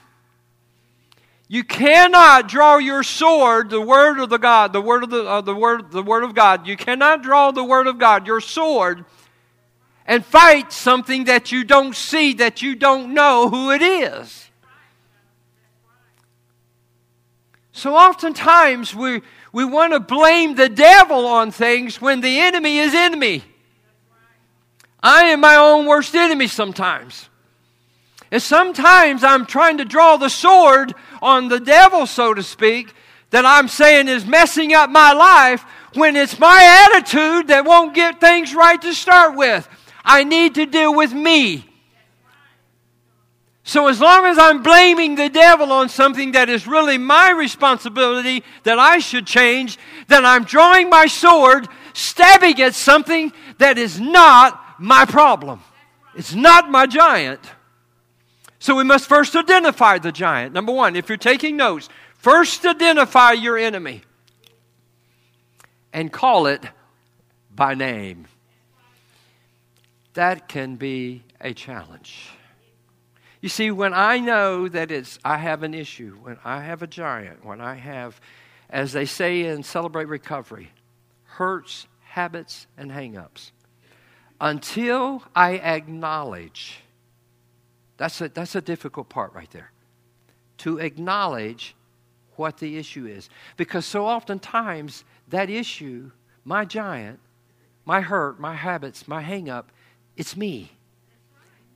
You 1.49 1.65
cannot 1.65 2.47
draw 2.47 2.77
your 2.77 3.03
sword, 3.03 3.71
the 3.71 3.81
word 3.81 4.21
of 4.21 4.29
the 4.29 4.39
God, 4.39 4.75
the 4.75 4.83
word 4.83 5.03
of 5.03 5.09
the, 5.09 5.25
uh, 5.25 5.41
the 5.41 5.55
word, 5.55 5.91
the 5.91 6.03
word 6.03 6.25
of 6.25 6.35
God. 6.35 6.67
You 6.67 6.77
cannot 6.77 7.23
draw 7.23 7.53
the 7.53 7.65
word 7.65 7.87
of 7.87 7.99
God, 7.99 8.27
your 8.27 8.43
sword, 8.43 9.07
and 10.05 10.23
fight 10.23 10.75
something 10.75 11.25
that 11.25 11.51
you 11.51 11.65
don't 11.65 11.97
see, 11.97 12.35
that 12.35 12.61
you 12.61 12.75
don't 12.75 13.15
know 13.15 13.49
who 13.49 13.71
it 13.71 13.81
is. 13.81 14.51
So 17.73 17.97
oftentimes 17.97 18.95
we, 18.95 19.23
we 19.53 19.65
want 19.65 19.95
to 19.95 20.01
blame 20.01 20.55
the 20.55 20.69
devil 20.69 21.27
on 21.27 21.51
things 21.51 21.99
when 21.99 22.21
the 22.21 22.41
enemy 22.41 22.77
is 22.77 22.93
in 22.93 23.19
me. 23.19 23.43
I 25.05 25.25
am 25.25 25.41
my 25.41 25.57
own 25.57 25.85
worst 25.85 26.15
enemy 26.15 26.49
sometimes. 26.49 27.29
And 28.31 28.43
sometimes 28.43 29.23
I'm 29.23 29.45
trying 29.45 29.77
to 29.79 29.85
draw 29.85 30.17
the 30.17 30.31
sword 30.31 30.95
on 31.21 31.49
the 31.49 31.61
devil, 31.61 32.07
so 32.07 32.33
to 32.33 32.43
speak, 32.43 32.95
that 33.29 33.45
I'm 33.45 33.69
saying 33.69 34.09
is 34.09 34.25
messing 34.25 34.73
up 34.73 34.89
my 34.89 35.13
life 35.13 35.63
when 35.93 36.17
it's 36.17 36.39
my 36.39 36.89
attitude 36.89 37.49
that 37.49 37.67
won't 37.67 37.95
get 37.95 38.19
things 38.19 38.55
right 38.55 38.81
to 38.81 38.95
start 38.95 39.37
with. 39.37 39.69
I 40.07 40.25
need 40.25 40.55
to 40.55 40.65
deal 40.65 40.95
with 40.95 41.13
me. 41.13 41.67
So, 43.63 43.89
as 43.89 44.01
long 44.01 44.27
as 44.27 44.39
I'm 44.39 44.63
blaming 44.63 45.15
the 45.15 45.29
devil 45.29 45.73
on 45.73 45.89
something 45.89 46.33
that 46.33 46.49
is 46.49 46.67
really 46.67 46.99
my 46.99 47.31
responsibility 47.31 48.43
that 48.63 48.79
I 48.79 48.99
should 48.99 49.27
change, 49.27 49.79
then 50.09 50.25
I'm 50.25 50.45
drawing 50.45 50.91
my 50.91 51.07
sword, 51.07 51.69
stabbing 51.93 52.61
at 52.61 52.75
something 52.75 53.33
that 53.59 53.79
is 53.79 54.01
not 54.01 54.64
my 54.79 55.05
problem. 55.05 55.61
It's 56.15 56.35
not 56.35 56.71
my 56.71 56.87
giant. 56.87 57.41
So 58.59 58.77
we 58.77 58.85
must 58.85 59.09
first 59.09 59.37
identify 59.37 59.99
the 59.99 60.13
giant. 60.13 60.55
Number 60.55 60.73
one, 60.73 60.97
if 60.97 61.09
you're 61.09 61.19
taking 61.19 61.57
notes, 61.57 61.89
first 62.15 62.65
identify 62.65 63.33
your 63.33 63.59
enemy 63.59 64.03
and 65.93 66.13
call 66.13 66.47
it 66.47 66.65
by 67.55 67.75
name. 67.75 68.27
That 70.15 70.49
can 70.49 70.77
be 70.77 71.23
a 71.41 71.53
challenge. 71.53 72.31
You 73.41 73.51
see, 73.51 73.71
when 73.71 73.93
I 73.93 74.21
know 74.21 74.69
that 74.69 74.91
it's 74.91 75.19
I 75.25 75.37
have 75.37 75.63
an 75.63 75.75
issue, 75.75 76.17
when 76.23 76.39
I 76.45 76.63
have 76.63 76.83
a 76.83 76.87
giant, 76.87 77.45
when 77.45 77.61
I 77.61 77.75
have, 77.75 78.19
as 78.71 78.93
they 78.93 79.05
say 79.05 79.45
in 79.45 79.63
Celebrate 79.63 80.09
Recovery, 80.09 80.71
hurts, 81.25 81.87
habits, 82.05 82.67
and 82.79 82.91
hangups, 82.91 83.51
until 84.41 85.23
I 85.35 85.59
acknowledge 85.59 86.85
that's 87.97 88.21
a, 88.21 88.29
that's 88.29 88.55
a 88.55 88.61
difficult 88.61 89.09
part 89.09 89.33
right 89.35 89.51
there. 89.51 89.71
To 90.59 90.79
acknowledge 90.79 91.75
what 92.37 92.59
the 92.59 92.77
issue 92.77 93.07
is. 93.07 93.31
Because 93.57 93.87
so 93.87 94.07
oftentimes, 94.07 95.05
that 95.29 95.51
issue, 95.51 96.11
my 96.45 96.65
giant, 96.65 97.21
my 97.85 98.01
hurt, 98.01 98.41
my 98.41 98.55
habits, 98.55 99.07
my 99.07 99.21
hang 99.21 99.49
up, 99.49 99.71
it's 100.17 100.37
me. 100.37 100.73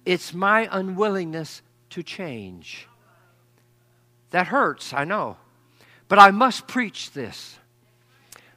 It's 0.04 0.32
my 0.34 0.68
unwillingness 0.70 1.62
to 1.90 2.02
change. 2.02 2.88
That 4.30 4.48
hurts, 4.48 4.92
I 4.92 5.04
know. 5.04 5.36
But 6.08 6.18
I 6.18 6.30
must 6.30 6.66
preach 6.66 7.12
this. 7.12 7.58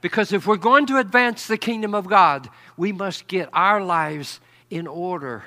Because 0.01 0.34
if 0.34 0.48
we're 0.48 0.58
going 0.58 0.88
to 0.88 0.98
advance 0.98 1.48
the 1.48 1.58
kingdom 1.58 1.93
of 1.93 2.08
God, 2.08 2.50
we 2.75 2.91
must 2.91 3.27
get 3.27 3.50
our 3.53 3.84
lives 3.84 4.39
in 4.70 4.88
order. 4.88 5.43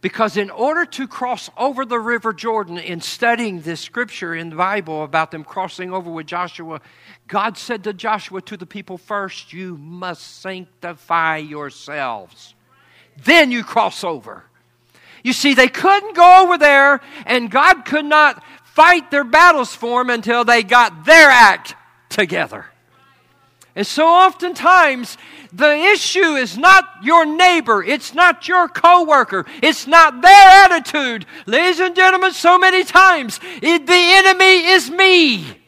Because 0.00 0.36
in 0.36 0.50
order 0.50 0.84
to 0.84 1.08
cross 1.08 1.50
over 1.56 1.84
the 1.84 1.98
River 1.98 2.32
Jordan, 2.32 2.78
in 2.78 3.00
studying 3.00 3.62
this 3.62 3.80
scripture 3.80 4.36
in 4.36 4.50
the 4.50 4.56
Bible 4.56 5.02
about 5.02 5.32
them 5.32 5.42
crossing 5.42 5.92
over 5.92 6.08
with 6.08 6.26
Joshua, 6.26 6.80
God 7.26 7.58
said 7.58 7.82
to 7.84 7.92
Joshua, 7.92 8.40
to 8.42 8.56
the 8.56 8.66
people, 8.66 8.98
first, 8.98 9.52
you 9.52 9.76
must 9.78 10.40
sanctify 10.40 11.38
yourselves. 11.38 12.54
Then 13.24 13.50
you 13.50 13.64
cross 13.64 14.04
over. 14.04 14.44
You 15.24 15.32
see, 15.32 15.54
they 15.54 15.66
couldn't 15.66 16.14
go 16.14 16.44
over 16.44 16.56
there, 16.56 17.00
and 17.24 17.50
God 17.50 17.84
could 17.84 18.04
not 18.04 18.44
fight 18.64 19.10
their 19.10 19.24
battles 19.24 19.74
for 19.74 20.04
them 20.04 20.10
until 20.10 20.44
they 20.44 20.62
got 20.62 21.04
their 21.04 21.30
act 21.30 21.74
together. 22.10 22.66
And 23.76 23.86
so 23.86 24.06
oftentimes, 24.08 25.18
the 25.52 25.74
issue 25.74 26.34
is 26.34 26.56
not 26.56 26.84
your 27.02 27.26
neighbor, 27.26 27.84
it's 27.84 28.14
not 28.14 28.48
your 28.48 28.68
coworker, 28.68 29.44
it's 29.62 29.86
not 29.86 30.22
their 30.22 30.64
attitude. 30.64 31.26
Ladies 31.44 31.78
and 31.78 31.94
gentlemen, 31.94 32.32
so 32.32 32.58
many 32.58 32.84
times, 32.84 33.38
it, 33.60 33.86
the 33.86 33.92
enemy 33.92 34.68
is 34.68 34.90
me. 34.90 35.58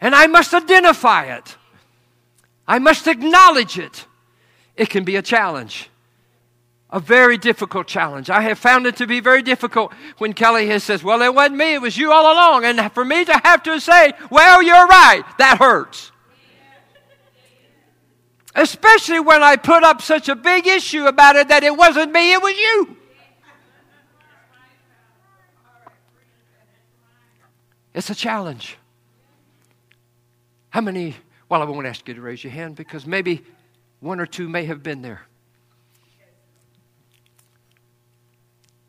And 0.00 0.14
I 0.14 0.28
must 0.28 0.54
identify 0.54 1.24
it. 1.24 1.56
I 2.68 2.78
must 2.78 3.08
acknowledge 3.08 3.76
it. 3.76 4.06
It 4.76 4.88
can 4.88 5.02
be 5.02 5.16
a 5.16 5.22
challenge. 5.22 5.90
A 6.90 7.00
very 7.00 7.38
difficult 7.38 7.88
challenge. 7.88 8.30
I 8.30 8.42
have 8.42 8.58
found 8.58 8.86
it 8.86 8.96
to 8.98 9.06
be 9.08 9.18
very 9.18 9.42
difficult 9.42 9.92
when 10.18 10.32
Kelly 10.32 10.68
has 10.68 10.84
says, 10.84 11.02
Well, 11.02 11.22
it 11.22 11.34
wasn't 11.34 11.56
me, 11.56 11.74
it 11.74 11.82
was 11.82 11.98
you 11.98 12.12
all 12.12 12.32
along. 12.32 12.64
And 12.64 12.92
for 12.92 13.04
me 13.04 13.24
to 13.24 13.40
have 13.44 13.64
to 13.64 13.80
say, 13.80 14.12
Well, 14.30 14.62
you're 14.62 14.86
right, 14.86 15.24
that 15.38 15.58
hurts. 15.58 16.12
Especially 18.54 19.20
when 19.20 19.42
I 19.42 19.56
put 19.56 19.82
up 19.84 20.02
such 20.02 20.28
a 20.28 20.34
big 20.34 20.66
issue 20.66 21.06
about 21.06 21.36
it 21.36 21.48
that 21.48 21.62
it 21.62 21.76
wasn't 21.76 22.12
me, 22.12 22.32
it 22.32 22.42
was 22.42 22.56
you. 22.56 22.96
It's 27.94 28.10
a 28.10 28.14
challenge. 28.14 28.76
How 30.70 30.80
many? 30.80 31.16
Well, 31.48 31.62
I 31.62 31.64
won't 31.64 31.86
ask 31.86 32.06
you 32.06 32.14
to 32.14 32.20
raise 32.20 32.44
your 32.44 32.52
hand 32.52 32.76
because 32.76 33.06
maybe 33.06 33.42
one 34.00 34.20
or 34.20 34.26
two 34.26 34.48
may 34.48 34.64
have 34.66 34.82
been 34.82 35.02
there. 35.02 35.22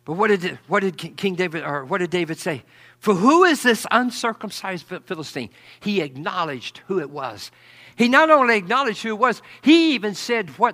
But 0.06 0.14
what 0.14 0.28
did, 0.28 0.58
what 0.68 0.80
did 0.82 0.98
King 0.98 1.36
David, 1.36 1.64
or 1.64 1.86
what 1.86 2.00
did 2.00 2.10
David 2.10 2.40
say? 2.40 2.64
For 2.98 3.14
who 3.14 3.44
is 3.44 3.64
this 3.64 3.86
uncircumcised 3.92 4.86
Philistine? 5.06 5.50
He 5.80 6.02
acknowledged 6.02 6.82
who 6.88 7.00
it 7.00 7.10
was. 7.10 7.52
He 8.00 8.08
not 8.08 8.30
only 8.30 8.56
acknowledged 8.56 9.04
who 9.04 9.10
it 9.10 9.20
was, 9.20 9.42
he 9.62 9.94
even 9.94 10.16
said 10.16 10.52
what, 10.52 10.74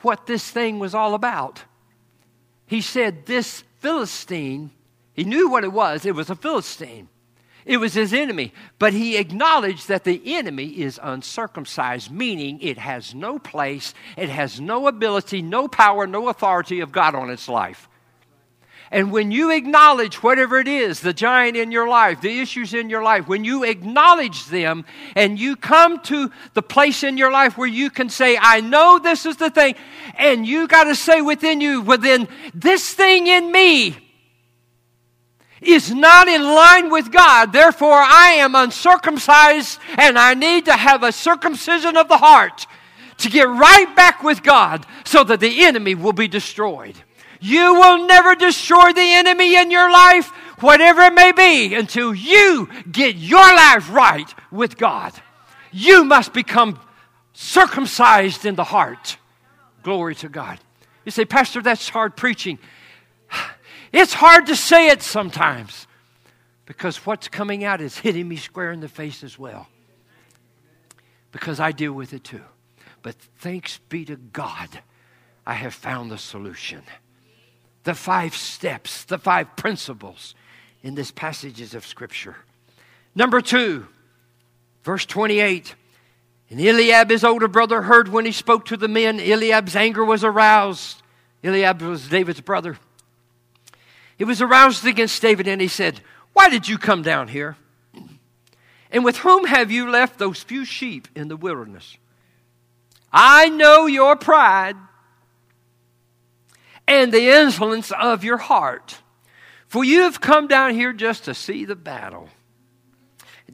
what 0.00 0.26
this 0.26 0.50
thing 0.50 0.78
was 0.78 0.94
all 0.94 1.12
about. 1.12 1.62
He 2.64 2.80
said, 2.80 3.26
This 3.26 3.64
Philistine, 3.80 4.70
he 5.12 5.24
knew 5.24 5.50
what 5.50 5.62
it 5.62 5.74
was. 5.74 6.06
It 6.06 6.14
was 6.14 6.30
a 6.30 6.34
Philistine. 6.34 7.10
It 7.66 7.76
was 7.76 7.92
his 7.92 8.14
enemy. 8.14 8.54
But 8.78 8.94
he 8.94 9.18
acknowledged 9.18 9.88
that 9.88 10.04
the 10.04 10.22
enemy 10.24 10.68
is 10.68 10.98
uncircumcised, 11.02 12.10
meaning 12.10 12.62
it 12.62 12.78
has 12.78 13.14
no 13.14 13.38
place, 13.38 13.92
it 14.16 14.30
has 14.30 14.58
no 14.58 14.86
ability, 14.86 15.42
no 15.42 15.68
power, 15.68 16.06
no 16.06 16.28
authority 16.28 16.80
of 16.80 16.92
God 16.92 17.14
on 17.14 17.28
its 17.28 17.46
life. 17.46 17.90
And 18.90 19.12
when 19.12 19.30
you 19.30 19.50
acknowledge 19.50 20.22
whatever 20.22 20.58
it 20.58 20.68
is, 20.68 21.00
the 21.00 21.12
giant 21.12 21.56
in 21.56 21.70
your 21.70 21.88
life, 21.88 22.22
the 22.22 22.40
issues 22.40 22.72
in 22.72 22.88
your 22.88 23.02
life, 23.02 23.28
when 23.28 23.44
you 23.44 23.64
acknowledge 23.64 24.46
them 24.46 24.86
and 25.14 25.38
you 25.38 25.56
come 25.56 26.00
to 26.04 26.30
the 26.54 26.62
place 26.62 27.02
in 27.02 27.18
your 27.18 27.30
life 27.30 27.58
where 27.58 27.68
you 27.68 27.90
can 27.90 28.08
say, 28.08 28.38
I 28.40 28.60
know 28.60 28.98
this 28.98 29.26
is 29.26 29.36
the 29.36 29.50
thing, 29.50 29.74
and 30.14 30.46
you 30.46 30.66
got 30.68 30.84
to 30.84 30.94
say 30.94 31.20
within 31.20 31.60
you, 31.60 31.82
within 31.82 32.28
this 32.54 32.94
thing 32.94 33.26
in 33.26 33.52
me, 33.52 33.96
is 35.60 35.92
not 35.92 36.28
in 36.28 36.42
line 36.42 36.90
with 36.90 37.10
God. 37.10 37.52
Therefore, 37.52 37.98
I 37.98 38.36
am 38.38 38.54
uncircumcised 38.54 39.78
and 39.96 40.18
I 40.18 40.34
need 40.34 40.66
to 40.66 40.72
have 40.72 41.02
a 41.02 41.12
circumcision 41.12 41.96
of 41.96 42.08
the 42.08 42.16
heart 42.16 42.66
to 43.18 43.28
get 43.28 43.48
right 43.48 43.94
back 43.96 44.22
with 44.22 44.42
God 44.42 44.86
so 45.04 45.24
that 45.24 45.40
the 45.40 45.64
enemy 45.64 45.94
will 45.94 46.12
be 46.12 46.28
destroyed. 46.28 46.94
You 47.40 47.74
will 47.74 48.06
never 48.06 48.34
destroy 48.34 48.92
the 48.92 49.00
enemy 49.00 49.56
in 49.56 49.70
your 49.70 49.90
life, 49.90 50.28
whatever 50.60 51.02
it 51.02 51.14
may 51.14 51.32
be, 51.32 51.74
until 51.74 52.14
you 52.14 52.68
get 52.90 53.16
your 53.16 53.38
life 53.38 53.90
right 53.90 54.32
with 54.50 54.76
God. 54.76 55.12
You 55.70 56.04
must 56.04 56.32
become 56.32 56.80
circumcised 57.32 58.44
in 58.44 58.56
the 58.56 58.64
heart. 58.64 59.16
Glory 59.82 60.14
to 60.16 60.28
God. 60.28 60.58
You 61.04 61.10
say, 61.10 61.24
Pastor, 61.24 61.62
that's 61.62 61.88
hard 61.88 62.16
preaching. 62.16 62.58
It's 63.90 64.12
hard 64.12 64.44
to 64.48 64.54
say 64.54 64.88
it 64.88 65.00
sometimes 65.00 65.86
because 66.66 67.06
what's 67.06 67.26
coming 67.28 67.64
out 67.64 67.80
is 67.80 67.96
hitting 67.96 68.28
me 68.28 68.36
square 68.36 68.70
in 68.70 68.80
the 68.80 68.88
face 68.88 69.24
as 69.24 69.38
well. 69.38 69.66
Because 71.32 71.58
I 71.58 71.72
deal 71.72 71.94
with 71.94 72.12
it 72.12 72.22
too. 72.22 72.42
But 73.00 73.14
thanks 73.38 73.78
be 73.88 74.04
to 74.04 74.16
God, 74.16 74.68
I 75.46 75.54
have 75.54 75.72
found 75.72 76.10
the 76.10 76.18
solution. 76.18 76.82
The 77.88 77.94
five 77.94 78.36
steps, 78.36 79.04
the 79.04 79.16
five 79.16 79.56
principles 79.56 80.34
in 80.82 80.94
this 80.94 81.10
passages 81.10 81.72
of 81.72 81.86
Scripture. 81.86 82.36
Number 83.14 83.40
two, 83.40 83.86
verse 84.84 85.06
28. 85.06 85.74
And 86.50 86.60
Eliab, 86.60 87.08
his 87.08 87.24
older 87.24 87.48
brother, 87.48 87.80
heard 87.80 88.08
when 88.08 88.26
he 88.26 88.32
spoke 88.32 88.66
to 88.66 88.76
the 88.76 88.88
men. 88.88 89.18
Eliab's 89.18 89.74
anger 89.74 90.04
was 90.04 90.22
aroused. 90.22 91.00
Eliab 91.42 91.80
was 91.80 92.08
David's 92.08 92.42
brother. 92.42 92.76
He 94.18 94.24
was 94.24 94.42
aroused 94.42 94.84
against 94.84 95.22
David 95.22 95.48
and 95.48 95.62
he 95.62 95.68
said, 95.68 96.02
Why 96.34 96.50
did 96.50 96.68
you 96.68 96.76
come 96.76 97.00
down 97.00 97.28
here? 97.28 97.56
And 98.90 99.02
with 99.02 99.16
whom 99.16 99.46
have 99.46 99.70
you 99.70 99.88
left 99.88 100.18
those 100.18 100.42
few 100.42 100.66
sheep 100.66 101.08
in 101.14 101.28
the 101.28 101.38
wilderness? 101.38 101.96
I 103.10 103.48
know 103.48 103.86
your 103.86 104.14
pride 104.14 104.76
and 106.88 107.12
the 107.12 107.28
insolence 107.28 107.92
of 107.92 108.24
your 108.24 108.38
heart, 108.38 108.98
for 109.68 109.84
you 109.84 110.00
have 110.00 110.20
come 110.20 110.48
down 110.48 110.74
here 110.74 110.94
just 110.94 111.26
to 111.26 111.34
see 111.34 111.66
the 111.66 111.76
battle. 111.76 112.30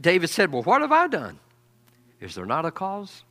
David 0.00 0.30
said, 0.30 0.52
Well, 0.52 0.62
what 0.62 0.80
have 0.80 0.92
I 0.92 1.08
done? 1.08 1.40
Is 2.20 2.36
there 2.36 2.46
not 2.46 2.64
a 2.64 2.70
cause? 2.70 3.24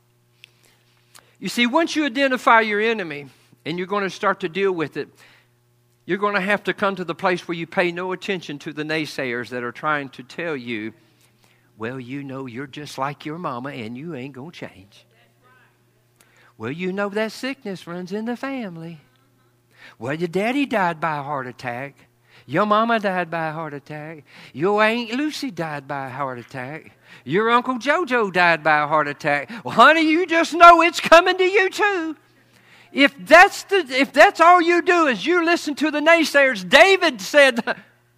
You 1.40 1.48
see, 1.48 1.66
once 1.66 1.96
you 1.96 2.04
identify 2.04 2.60
your 2.60 2.80
enemy 2.80 3.28
and 3.64 3.78
you're 3.78 3.86
going 3.86 4.04
to 4.04 4.10
start 4.10 4.40
to 4.40 4.48
deal 4.48 4.72
with 4.72 4.96
it, 4.96 5.08
you're 6.04 6.18
going 6.18 6.34
to 6.34 6.40
have 6.40 6.64
to 6.64 6.74
come 6.74 6.96
to 6.96 7.04
the 7.04 7.14
place 7.14 7.48
where 7.48 7.56
you 7.56 7.66
pay 7.66 7.90
no 7.90 8.12
attention 8.12 8.58
to 8.60 8.72
the 8.74 8.82
naysayers 8.82 9.48
that 9.48 9.64
are 9.64 9.72
trying 9.72 10.10
to 10.10 10.22
tell 10.22 10.54
you, 10.54 10.92
well, 11.78 11.98
you 11.98 12.22
know, 12.22 12.46
you're 12.46 12.66
just 12.66 12.98
like 12.98 13.24
your 13.24 13.38
mama 13.38 13.70
and 13.70 13.96
you 13.96 14.14
ain't 14.14 14.34
going 14.34 14.52
to 14.52 14.58
change. 14.68 15.06
Well, 16.56 16.70
you 16.70 16.92
know 16.92 17.08
that 17.08 17.32
sickness 17.32 17.86
runs 17.86 18.12
in 18.12 18.26
the 18.26 18.36
family. 18.36 19.00
Well, 19.98 20.14
your 20.14 20.28
daddy 20.28 20.66
died 20.66 21.00
by 21.00 21.18
a 21.18 21.22
heart 21.22 21.46
attack. 21.46 21.96
Your 22.46 22.66
mama 22.66 23.00
died 23.00 23.30
by 23.30 23.48
a 23.48 23.52
heart 23.52 23.72
attack. 23.72 24.24
Your 24.52 24.82
Aunt 24.82 25.12
Lucy 25.12 25.50
died 25.50 25.88
by 25.88 26.08
a 26.08 26.10
heart 26.10 26.38
attack. 26.38 26.92
Your 27.24 27.50
Uncle 27.50 27.76
Jojo 27.76 28.32
died 28.32 28.62
by 28.62 28.82
a 28.82 28.86
heart 28.86 29.08
attack. 29.08 29.50
Well, 29.64 29.74
honey, 29.74 30.02
you 30.02 30.26
just 30.26 30.52
know 30.52 30.82
it's 30.82 31.00
coming 31.00 31.38
to 31.38 31.44
you 31.44 31.70
too. 31.70 32.16
If 32.92 33.14
that's, 33.26 33.64
the, 33.64 33.78
if 33.88 34.12
that's 34.12 34.40
all 34.40 34.60
you 34.60 34.82
do 34.82 35.06
is 35.06 35.24
you 35.24 35.44
listen 35.44 35.74
to 35.76 35.90
the 35.90 36.00
naysayers, 36.00 36.68
David 36.68 37.20
said, 37.20 37.60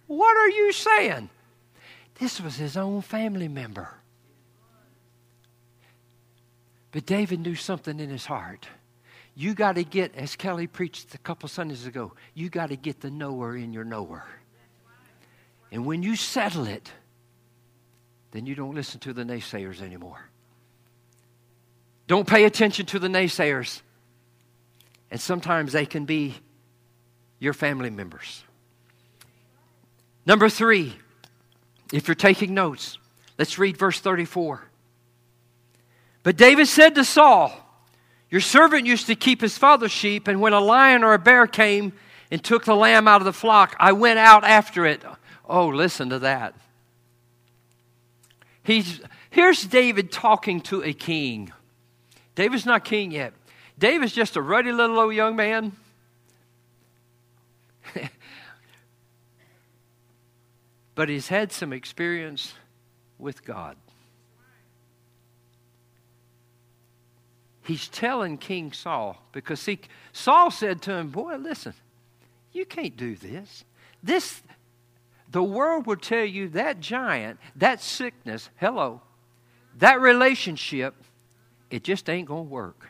What 0.07 0.37
are 0.37 0.49
you 0.49 0.71
saying? 0.71 1.29
This 2.19 2.41
was 2.41 2.57
his 2.57 2.75
own 2.75 3.01
family 3.01 3.47
member. 3.47 3.89
But 6.91 7.05
David 7.05 7.39
knew 7.41 7.55
something 7.55 7.99
in 7.99 8.09
his 8.09 8.25
heart. 8.25 8.67
You 9.39 9.53
got 9.53 9.75
to 9.75 9.83
get, 9.83 10.15
as 10.15 10.35
Kelly 10.35 10.65
preached 10.65 11.13
a 11.13 11.19
couple 11.19 11.47
Sundays 11.47 11.85
ago, 11.85 12.13
you 12.33 12.49
got 12.49 12.69
to 12.69 12.75
get 12.75 13.01
the 13.01 13.11
knower 13.11 13.55
in 13.55 13.71
your 13.71 13.83
knower. 13.83 14.25
And 15.71 15.85
when 15.85 16.01
you 16.01 16.15
settle 16.15 16.65
it, 16.65 16.91
then 18.31 18.47
you 18.47 18.55
don't 18.55 18.73
listen 18.73 18.99
to 19.01 19.13
the 19.13 19.21
naysayers 19.21 19.79
anymore. 19.79 20.27
Don't 22.07 22.27
pay 22.27 22.45
attention 22.45 22.87
to 22.87 22.97
the 22.97 23.09
naysayers. 23.09 23.83
And 25.11 25.21
sometimes 25.21 25.71
they 25.71 25.85
can 25.85 26.05
be 26.05 26.33
your 27.37 27.53
family 27.53 27.91
members. 27.91 28.43
Number 30.25 30.49
three, 30.49 30.95
if 31.93 32.07
you're 32.07 32.15
taking 32.15 32.55
notes, 32.55 32.97
let's 33.37 33.59
read 33.59 33.77
verse 33.77 33.99
34. 33.99 34.67
But 36.23 36.37
David 36.37 36.67
said 36.67 36.95
to 36.95 37.05
Saul, 37.05 37.66
your 38.29 38.41
servant 38.41 38.85
used 38.85 39.07
to 39.07 39.15
keep 39.15 39.41
his 39.41 39.57
father's 39.57 39.91
sheep, 39.91 40.27
and 40.27 40.41
when 40.41 40.53
a 40.53 40.59
lion 40.59 41.03
or 41.03 41.13
a 41.13 41.19
bear 41.19 41.47
came 41.47 41.93
and 42.29 42.43
took 42.43 42.65
the 42.65 42.75
lamb 42.75 43.07
out 43.07 43.21
of 43.21 43.25
the 43.25 43.33
flock, 43.33 43.75
I 43.79 43.93
went 43.93 44.19
out 44.19 44.43
after 44.43 44.85
it. 44.85 45.01
Oh, 45.47 45.67
listen 45.67 46.09
to 46.09 46.19
that. 46.19 46.53
He's, 48.63 48.99
here's 49.29 49.63
David 49.63 50.11
talking 50.11 50.59
to 50.61 50.83
a 50.83 50.91
king. 50.91 51.53
David's 52.35 52.65
not 52.65 52.83
king 52.83 53.11
yet. 53.11 53.33
David's 53.79 54.11
just 54.11 54.35
a 54.35 54.41
ruddy 54.41 54.73
little 54.73 54.99
old 54.99 55.13
young 55.13 55.37
man. 55.37 55.71
but 60.95 61.07
he's 61.07 61.29
had 61.29 61.53
some 61.53 61.71
experience 61.71 62.53
with 63.17 63.45
God. 63.45 63.77
He's 67.67 67.89
telling 67.89 68.37
King 68.37 68.71
Saul 68.71 69.21
because 69.33 69.59
see, 69.59 69.79
Saul 70.13 70.49
said 70.49 70.81
to 70.83 70.93
him, 70.93 71.09
Boy, 71.09 71.35
listen, 71.35 71.73
you 72.53 72.65
can't 72.65 72.95
do 72.95 73.15
this. 73.15 73.65
This, 74.01 74.41
the 75.29 75.43
world 75.43 75.85
will 75.85 75.97
tell 75.97 76.23
you 76.23 76.47
that 76.49 76.79
giant, 76.79 77.39
that 77.57 77.81
sickness, 77.81 78.49
hello, 78.55 79.01
that 79.79 79.99
relationship, 79.99 80.95
it 81.69 81.83
just 81.83 82.09
ain't 82.09 82.29
going 82.29 82.45
to 82.45 82.49
work. 82.49 82.89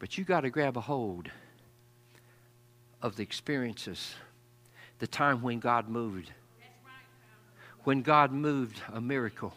But 0.00 0.18
you 0.18 0.24
got 0.24 0.40
to 0.40 0.50
grab 0.50 0.76
a 0.76 0.80
hold 0.80 1.30
of 3.00 3.14
the 3.14 3.22
experiences, 3.22 4.14
the 4.98 5.06
time 5.06 5.42
when 5.42 5.60
God 5.60 5.88
moved. 5.88 6.32
When 7.84 8.02
God 8.02 8.32
moved 8.32 8.80
a 8.92 9.00
miracle 9.00 9.54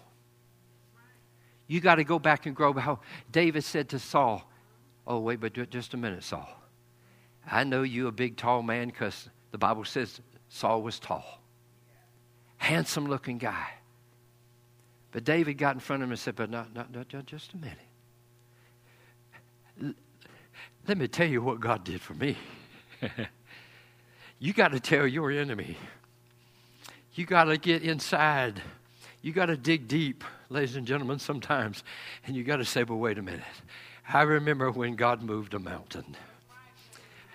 you 1.68 1.82
got 1.82 1.96
to 1.96 2.04
go 2.04 2.18
back 2.18 2.46
and 2.46 2.56
grow. 2.56 2.74
How 2.74 3.00
David 3.32 3.64
said 3.64 3.90
to 3.90 4.00
Saul, 4.00 4.50
Oh, 5.06 5.20
wait, 5.20 5.40
but 5.40 5.54
just 5.70 5.94
a 5.94 5.98
minute, 5.98 6.24
Saul. 6.24 6.50
I 7.50 7.64
know 7.64 7.84
you 7.84 8.08
a 8.08 8.12
big, 8.12 8.36
tall 8.36 8.62
man 8.62 8.88
because 8.88 9.30
the 9.52 9.58
Bible 9.58 9.86
says 9.86 10.20
Saul 10.50 10.82
was 10.82 11.00
tall, 11.00 11.42
handsome 12.58 13.08
looking 13.08 13.38
guy. 13.38 13.70
But 15.12 15.24
David 15.24 15.58
got 15.58 15.76
in 15.76 15.80
front 15.80 16.04
of 16.04 16.08
him 16.08 16.12
and 16.12 16.20
said, 16.20 16.36
But 16.36 16.50
not, 16.50 16.74
not, 16.74 16.94
not 16.94 17.26
just 17.26 17.54
a 17.54 17.58
minute. 17.58 17.78
Let 20.88 20.98
me 20.98 21.08
tell 21.08 21.28
you 21.28 21.42
what 21.42 21.60
God 21.60 21.84
did 21.84 22.02
for 22.02 22.14
me. 22.14 22.38
you 24.40 24.54
got 24.54 24.72
to 24.74 24.80
tell 24.80 25.08
your 25.08 25.32
enemy. 25.32 25.78
You 27.14 27.26
got 27.26 27.46
to 27.46 27.58
get 27.58 27.84
inside. 27.84 28.62
You 29.22 29.34
got 29.34 29.48
to 29.48 29.58
dig 29.58 29.88
deep 29.88 30.24
ladies 30.50 30.76
and 30.76 30.88
gentlemen, 30.88 31.20
sometimes. 31.20 31.84
And 32.26 32.36
you 32.36 32.44
got 32.44 32.58
to 32.58 32.66
say, 32.66 32.84
well, 32.84 32.98
wait 32.98 33.18
a 33.18 33.22
minute. 33.22 33.44
I 34.08 34.22
remember 34.22 34.72
when 34.72 34.96
God 34.96 35.22
moved 35.22 35.54
a 35.54 35.60
mountain. 35.60 36.16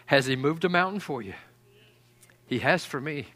Has 0.06 0.26
He 0.26 0.36
moved 0.36 0.64
a 0.64 0.68
mountain 0.68 1.00
for 1.00 1.22
you? 1.22 1.34
He 2.46 2.60
has 2.60 2.84
for 2.84 3.00
me. 3.00 3.26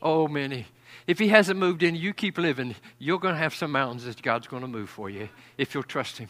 Oh, 0.00 0.28
many. 0.28 0.66
If 1.06 1.18
He 1.18 1.28
hasn't 1.28 1.58
moved 1.58 1.82
in, 1.82 1.94
you 1.94 2.14
keep 2.14 2.38
living. 2.38 2.74
You're 2.98 3.18
going 3.18 3.34
to 3.34 3.40
have 3.40 3.54
some 3.54 3.72
mountains 3.72 4.04
that 4.04 4.22
God's 4.22 4.46
going 4.46 4.62
to 4.62 4.68
move 4.68 4.88
for 4.88 5.10
you 5.10 5.28
if 5.58 5.74
you'll 5.74 5.82
trust 5.82 6.18
Him. 6.18 6.28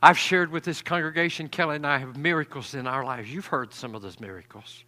I've 0.00 0.18
shared 0.18 0.52
with 0.52 0.64
this 0.64 0.80
congregation, 0.80 1.48
Kelly 1.48 1.76
and 1.76 1.86
I 1.86 1.98
have 1.98 2.16
miracles 2.16 2.74
in 2.74 2.86
our 2.86 3.04
lives. 3.04 3.32
You've 3.32 3.46
heard 3.46 3.74
some 3.74 3.96
of 3.96 4.02
those 4.02 4.20
miracles. 4.20 4.84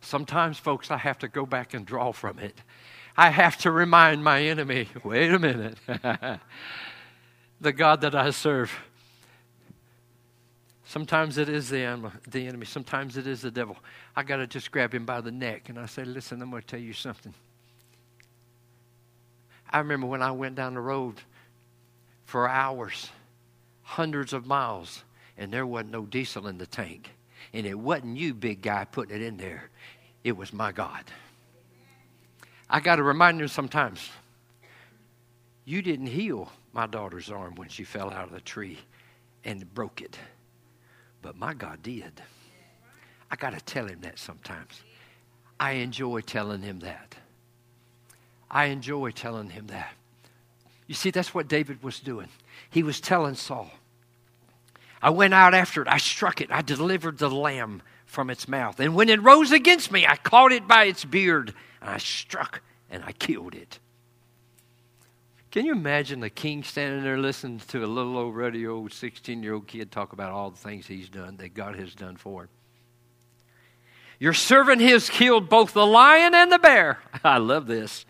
Sometimes, 0.00 0.58
folks, 0.58 0.90
I 0.90 0.98
have 0.98 1.18
to 1.20 1.28
go 1.28 1.44
back 1.44 1.74
and 1.74 1.84
draw 1.84 2.12
from 2.12 2.38
it 2.38 2.54
I 3.16 3.30
have 3.30 3.56
to 3.58 3.70
remind 3.70 4.24
my 4.24 4.42
enemy 4.42 4.88
wait 5.04 5.30
a 5.30 5.38
minute. 5.38 5.78
the 7.60 7.72
God 7.72 8.00
that 8.00 8.14
I 8.14 8.30
serve. 8.30 8.72
Sometimes 10.86 11.38
it 11.38 11.48
is 11.48 11.70
the, 11.70 11.82
enemy, 11.82 12.66
sometimes 12.66 13.16
it 13.16 13.26
is 13.26 13.42
the 13.42 13.50
devil. 13.50 13.76
I 14.14 14.22
got 14.22 14.36
to 14.36 14.46
just 14.46 14.70
grab 14.70 14.94
him 14.94 15.04
by 15.04 15.20
the 15.20 15.32
neck 15.32 15.68
and 15.68 15.78
I 15.78 15.86
say, 15.86 16.04
Listen, 16.04 16.40
I'm 16.42 16.50
going 16.50 16.62
to 16.62 16.68
tell 16.68 16.80
you 16.80 16.92
something. 16.92 17.34
I 19.70 19.78
remember 19.78 20.06
when 20.06 20.22
I 20.22 20.30
went 20.30 20.54
down 20.54 20.74
the 20.74 20.80
road 20.80 21.16
for 22.24 22.48
hours, 22.48 23.10
hundreds 23.82 24.32
of 24.32 24.46
miles, 24.46 25.02
and 25.36 25.52
there 25.52 25.66
wasn't 25.66 25.90
no 25.90 26.02
diesel 26.02 26.46
in 26.46 26.58
the 26.58 26.66
tank. 26.66 27.10
And 27.52 27.66
it 27.66 27.78
wasn't 27.78 28.16
you, 28.16 28.34
big 28.34 28.62
guy, 28.62 28.84
putting 28.84 29.16
it 29.16 29.22
in 29.22 29.36
there, 29.36 29.70
it 30.22 30.36
was 30.36 30.52
my 30.52 30.70
God. 30.70 31.04
I 32.74 32.80
got 32.80 32.96
to 32.96 33.04
remind 33.04 33.40
him 33.40 33.46
sometimes 33.46 34.10
you 35.64 35.80
didn't 35.80 36.08
heal 36.08 36.50
my 36.72 36.88
daughter's 36.88 37.30
arm 37.30 37.54
when 37.54 37.68
she 37.68 37.84
fell 37.84 38.10
out 38.10 38.24
of 38.24 38.32
the 38.32 38.40
tree 38.40 38.80
and 39.44 39.72
broke 39.74 40.02
it, 40.02 40.18
but 41.22 41.36
my 41.36 41.54
God 41.54 41.84
did. 41.84 42.20
I 43.30 43.36
got 43.36 43.52
to 43.52 43.60
tell 43.60 43.86
him 43.86 44.00
that 44.00 44.18
sometimes. 44.18 44.82
I 45.60 45.74
enjoy 45.74 46.22
telling 46.22 46.62
him 46.62 46.80
that. 46.80 47.14
I 48.50 48.64
enjoy 48.64 49.12
telling 49.12 49.50
him 49.50 49.68
that. 49.68 49.92
You 50.88 50.96
see, 50.96 51.12
that's 51.12 51.32
what 51.32 51.46
David 51.46 51.80
was 51.80 52.00
doing. 52.00 52.26
He 52.70 52.82
was 52.82 53.00
telling 53.00 53.36
Saul, 53.36 53.70
I 55.00 55.10
went 55.10 55.32
out 55.32 55.54
after 55.54 55.80
it, 55.80 55.86
I 55.86 55.98
struck 55.98 56.40
it, 56.40 56.50
I 56.50 56.60
delivered 56.60 57.18
the 57.18 57.30
lamb 57.30 57.82
from 58.14 58.30
its 58.30 58.48
mouth. 58.48 58.80
And 58.80 58.94
when 58.94 59.08
it 59.08 59.22
rose 59.22 59.52
against 59.52 59.92
me, 59.92 60.06
I 60.06 60.16
caught 60.16 60.52
it 60.52 60.66
by 60.66 60.84
its 60.84 61.04
beard, 61.04 61.52
and 61.80 61.90
I 61.90 61.98
struck 61.98 62.62
and 62.90 63.02
I 63.04 63.12
killed 63.12 63.54
it. 63.54 63.78
Can 65.50 65.66
you 65.66 65.72
imagine 65.72 66.20
the 66.20 66.30
king 66.30 66.64
standing 66.64 67.04
there 67.04 67.18
listening 67.18 67.60
to 67.68 67.84
a 67.84 67.86
little 67.86 68.16
old 68.16 68.34
ruddy 68.34 68.66
old 68.66 68.92
16 68.92 69.42
year 69.42 69.54
old 69.54 69.68
kid 69.68 69.92
talk 69.92 70.12
about 70.12 70.32
all 70.32 70.50
the 70.50 70.56
things 70.56 70.86
he's 70.86 71.08
done 71.08 71.36
that 71.36 71.54
God 71.54 71.76
has 71.76 71.94
done 71.94 72.16
for 72.16 72.44
him? 72.44 72.48
Your 74.18 74.32
servant 74.32 74.80
has 74.80 75.10
killed 75.10 75.48
both 75.48 75.72
the 75.72 75.86
lion 75.86 76.34
and 76.34 76.50
the 76.50 76.58
bear. 76.58 76.98
I 77.24 77.38
love 77.38 77.66
this. 77.66 78.04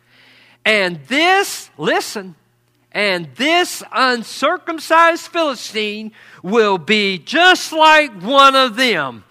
And 0.65 1.05
this, 1.07 1.71
listen, 1.77 2.35
and 2.93 3.29
this 3.35 3.83
uncircumcised 3.93 5.27
Philistine 5.27 6.13
will 6.43 6.79
be 6.79 7.19
just 7.19 7.73
like 7.73 8.23
one 8.23 8.55
of 8.55 8.77
them, 8.77 9.25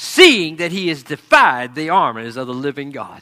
seeing 0.00 0.54
that 0.58 0.70
he 0.70 0.86
has 0.86 1.02
defied 1.02 1.74
the 1.74 1.90
armies 1.90 2.36
of 2.36 2.46
the 2.46 2.54
living 2.54 2.92
God. 2.92 3.20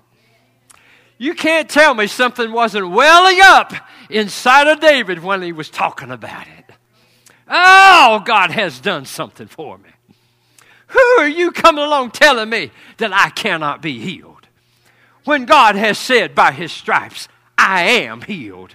You 1.16 1.34
can't 1.34 1.70
tell 1.70 1.94
me 1.94 2.06
something 2.06 2.52
wasn't 2.52 2.90
welling 2.90 3.38
up 3.40 3.72
inside 4.10 4.66
of 4.66 4.78
David 4.78 5.22
when 5.22 5.40
he 5.40 5.52
was 5.52 5.70
talking 5.70 6.10
about 6.10 6.46
it. 6.58 6.74
Oh, 7.48 8.22
God 8.26 8.50
has 8.50 8.78
done 8.78 9.06
something 9.06 9.46
for 9.46 9.78
me. 9.78 9.88
Who 10.88 11.00
are 11.18 11.28
you 11.28 11.50
coming 11.50 11.82
along 11.82 12.10
telling 12.10 12.50
me 12.50 12.70
that 12.98 13.10
I 13.10 13.30
cannot 13.30 13.80
be 13.80 13.98
healed? 13.98 14.46
When 15.24 15.46
God 15.46 15.76
has 15.76 15.96
said 15.96 16.34
by 16.34 16.52
his 16.52 16.72
stripes, 16.72 17.26
I 17.56 17.84
am 17.84 18.20
healed. 18.20 18.74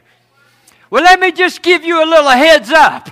Well, 0.89 1.03
let 1.03 1.19
me 1.19 1.31
just 1.31 1.61
give 1.61 1.83
you 1.83 2.03
a 2.03 2.09
little 2.09 2.31
heads 2.31 2.71
up. 2.71 3.11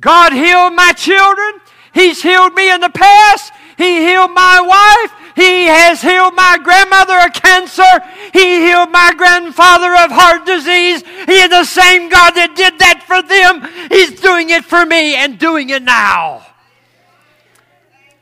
God 0.00 0.32
healed 0.32 0.74
my 0.74 0.90
children. 0.96 1.60
He's 1.94 2.22
healed 2.22 2.54
me 2.54 2.70
in 2.72 2.80
the 2.80 2.90
past. 2.90 3.52
He 3.78 4.06
healed 4.06 4.32
my 4.32 4.60
wife. 4.60 5.24
He 5.36 5.66
has 5.66 6.02
healed 6.02 6.34
my 6.34 6.58
grandmother 6.62 7.18
of 7.26 7.32
cancer. 7.32 7.82
He 8.32 8.66
healed 8.66 8.90
my 8.90 9.12
grandfather 9.16 9.92
of 9.96 10.10
heart 10.12 10.46
disease. 10.46 11.02
He 11.26 11.40
is 11.40 11.50
the 11.50 11.64
same 11.64 12.08
God 12.08 12.32
that 12.32 12.54
did 12.54 12.78
that 12.78 13.02
for 13.06 13.22
them. 13.22 13.88
He's 13.90 14.20
doing 14.20 14.50
it 14.50 14.64
for 14.64 14.84
me 14.86 15.14
and 15.14 15.38
doing 15.38 15.70
it 15.70 15.82
now. 15.82 16.46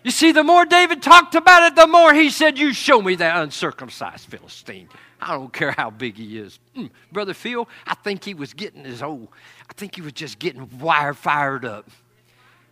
You 0.02 0.10
see, 0.10 0.32
the 0.32 0.42
more 0.42 0.64
David 0.64 1.02
talked 1.02 1.34
about 1.34 1.64
it, 1.64 1.76
the 1.76 1.86
more 1.86 2.12
he 2.12 2.30
said, 2.30 2.58
You 2.58 2.72
show 2.72 3.00
me 3.00 3.14
that 3.16 3.42
uncircumcised 3.42 4.28
Philistine. 4.28 4.88
I 5.20 5.34
don't 5.34 5.52
care 5.52 5.70
how 5.70 5.90
big 5.90 6.16
he 6.16 6.38
is. 6.38 6.58
Mm, 6.76 6.90
Brother 7.12 7.34
Phil, 7.34 7.68
I 7.86 7.94
think 7.94 8.24
he 8.24 8.34
was 8.34 8.52
getting 8.52 8.84
his 8.84 9.02
old, 9.02 9.28
I 9.70 9.72
think 9.74 9.94
he 9.94 10.02
was 10.02 10.12
just 10.14 10.40
getting 10.40 10.68
wire 10.80 11.14
fired 11.14 11.64
up. 11.64 11.88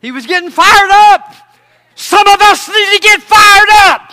He 0.00 0.12
was 0.12 0.26
getting 0.26 0.50
fired 0.50 0.90
up. 0.90 1.34
Some 1.94 2.26
of 2.26 2.40
us 2.40 2.68
need 2.68 2.94
to 2.94 3.00
get 3.00 3.22
fired 3.22 3.68
up. 3.72 4.12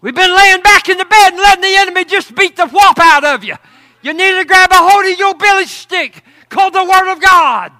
We've 0.00 0.14
been 0.14 0.34
laying 0.34 0.62
back 0.62 0.88
in 0.88 0.96
the 0.96 1.04
bed 1.04 1.32
and 1.32 1.38
letting 1.38 1.62
the 1.62 1.76
enemy 1.76 2.04
just 2.04 2.34
beat 2.34 2.56
the 2.56 2.66
whop 2.66 2.98
out 2.98 3.24
of 3.24 3.44
you. 3.44 3.56
You 4.02 4.14
need 4.14 4.38
to 4.38 4.44
grab 4.44 4.70
a 4.72 4.76
hold 4.76 5.12
of 5.12 5.18
your 5.18 5.34
billy 5.34 5.66
stick 5.66 6.22
called 6.48 6.72
the 6.72 6.84
Word 6.84 7.12
of 7.12 7.20
God 7.20 7.72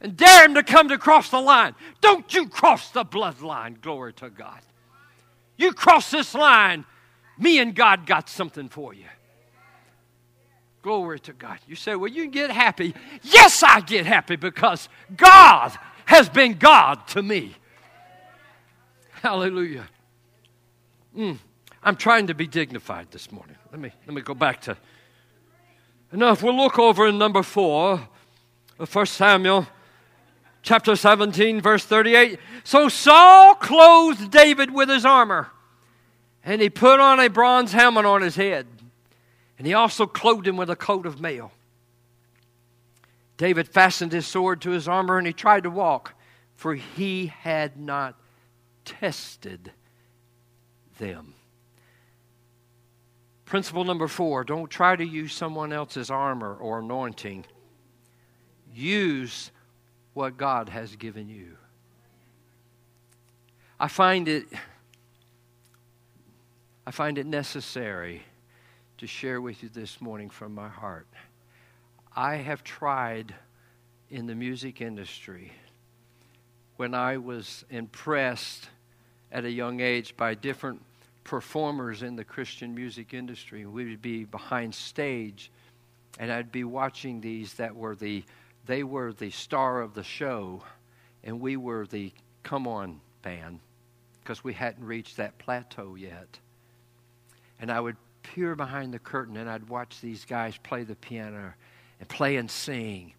and 0.00 0.16
dare 0.16 0.44
him 0.44 0.54
to 0.54 0.62
come 0.62 0.88
to 0.88 0.98
cross 0.98 1.30
the 1.30 1.40
line. 1.40 1.74
Don't 2.00 2.32
you 2.34 2.48
cross 2.48 2.90
the 2.90 3.04
bloodline, 3.04 3.80
glory 3.80 4.12
to 4.14 4.30
God. 4.30 4.60
You 5.56 5.72
cross 5.72 6.10
this 6.10 6.34
line, 6.34 6.84
me 7.38 7.58
and 7.58 7.74
God 7.74 8.06
got 8.06 8.28
something 8.28 8.68
for 8.68 8.94
you. 8.94 9.06
Glory 10.82 11.20
to 11.20 11.32
God. 11.32 11.58
You 11.66 11.76
say, 11.76 11.94
well, 11.94 12.10
you 12.10 12.26
get 12.26 12.50
happy. 12.50 12.94
Yes, 13.22 13.62
I 13.62 13.80
get 13.80 14.04
happy 14.04 14.36
because 14.36 14.88
God 15.16 15.72
has 16.06 16.28
been 16.28 16.54
God 16.54 17.06
to 17.08 17.22
me. 17.22 17.54
Hallelujah. 19.12 19.84
Mm, 21.16 21.38
I'm 21.82 21.96
trying 21.96 22.26
to 22.26 22.34
be 22.34 22.48
dignified 22.48 23.12
this 23.12 23.30
morning. 23.30 23.56
Let 23.70 23.80
me, 23.80 23.92
let 24.06 24.14
me 24.14 24.22
go 24.22 24.34
back 24.34 24.60
to. 24.62 24.76
Now, 26.10 26.32
if 26.32 26.42
we 26.42 26.50
look 26.50 26.78
over 26.78 27.06
in 27.06 27.16
number 27.16 27.42
four 27.42 28.08
of 28.78 28.94
1 28.94 29.06
Samuel 29.06 29.66
chapter 30.62 30.96
17, 30.96 31.60
verse 31.60 31.84
38. 31.84 32.38
So 32.64 32.88
Saul 32.88 33.54
clothed 33.54 34.30
David 34.30 34.72
with 34.72 34.88
his 34.88 35.04
armor, 35.04 35.50
and 36.44 36.60
he 36.60 36.70
put 36.70 37.00
on 37.00 37.20
a 37.20 37.28
bronze 37.28 37.72
helmet 37.72 38.04
on 38.04 38.22
his 38.22 38.36
head, 38.36 38.66
and 39.58 39.66
he 39.66 39.74
also 39.74 40.06
clothed 40.06 40.46
him 40.46 40.56
with 40.56 40.70
a 40.70 40.76
coat 40.76 41.06
of 41.06 41.20
mail. 41.20 41.52
David 43.36 43.68
fastened 43.68 44.12
his 44.12 44.26
sword 44.26 44.60
to 44.62 44.70
his 44.70 44.88
armor, 44.88 45.18
and 45.18 45.26
he 45.26 45.32
tried 45.32 45.64
to 45.64 45.70
walk, 45.70 46.14
for 46.54 46.74
he 46.74 47.26
had 47.26 47.76
not 47.76 48.16
tested 48.84 49.72
them. 50.98 51.34
Principle 53.44 53.84
number 53.84 54.08
four 54.08 54.44
don't 54.44 54.70
try 54.70 54.96
to 54.96 55.04
use 55.04 55.34
someone 55.34 55.72
else's 55.72 56.10
armor 56.10 56.54
or 56.54 56.78
anointing. 56.78 57.44
Use 58.74 59.50
what 60.14 60.36
God 60.36 60.68
has 60.68 60.96
given 60.96 61.28
you. 61.28 61.56
I 63.78 63.88
find 63.88 64.28
it 64.28 64.46
I 66.86 66.90
find 66.90 67.18
it 67.18 67.26
necessary 67.26 68.22
to 69.02 69.08
share 69.08 69.40
with 69.40 69.64
you 69.64 69.68
this 69.68 70.00
morning 70.00 70.30
from 70.30 70.54
my 70.54 70.68
heart. 70.68 71.08
I 72.14 72.36
have 72.36 72.62
tried 72.62 73.34
in 74.10 74.26
the 74.28 74.34
music 74.36 74.80
industry 74.80 75.50
when 76.76 76.94
I 76.94 77.16
was 77.16 77.64
impressed 77.68 78.68
at 79.32 79.44
a 79.44 79.50
young 79.50 79.80
age 79.80 80.16
by 80.16 80.34
different 80.34 80.80
performers 81.24 82.04
in 82.04 82.14
the 82.14 82.22
Christian 82.22 82.76
music 82.76 83.12
industry. 83.12 83.66
We 83.66 83.86
would 83.86 84.02
be 84.02 84.22
behind 84.22 84.72
stage, 84.72 85.50
and 86.20 86.30
I'd 86.30 86.52
be 86.52 86.62
watching 86.62 87.20
these 87.20 87.54
that 87.54 87.74
were 87.74 87.96
the 87.96 88.22
they 88.66 88.84
were 88.84 89.12
the 89.12 89.30
star 89.30 89.80
of 89.80 89.94
the 89.94 90.04
show, 90.04 90.62
and 91.24 91.40
we 91.40 91.56
were 91.56 91.88
the 91.88 92.12
come 92.44 92.68
on 92.68 93.00
band 93.22 93.58
because 94.22 94.44
we 94.44 94.52
hadn't 94.52 94.86
reached 94.86 95.16
that 95.16 95.38
plateau 95.38 95.96
yet. 95.96 96.38
And 97.58 97.68
I 97.68 97.80
would 97.80 97.96
peer 98.22 98.54
behind 98.54 98.92
the 98.92 98.98
curtain 98.98 99.36
and 99.36 99.48
I'd 99.48 99.68
watch 99.68 100.00
these 100.00 100.24
guys 100.24 100.56
play 100.58 100.84
the 100.84 100.96
piano 100.96 101.54
and 102.00 102.08
play 102.08 102.36
and 102.36 102.50
sing. 102.50 103.14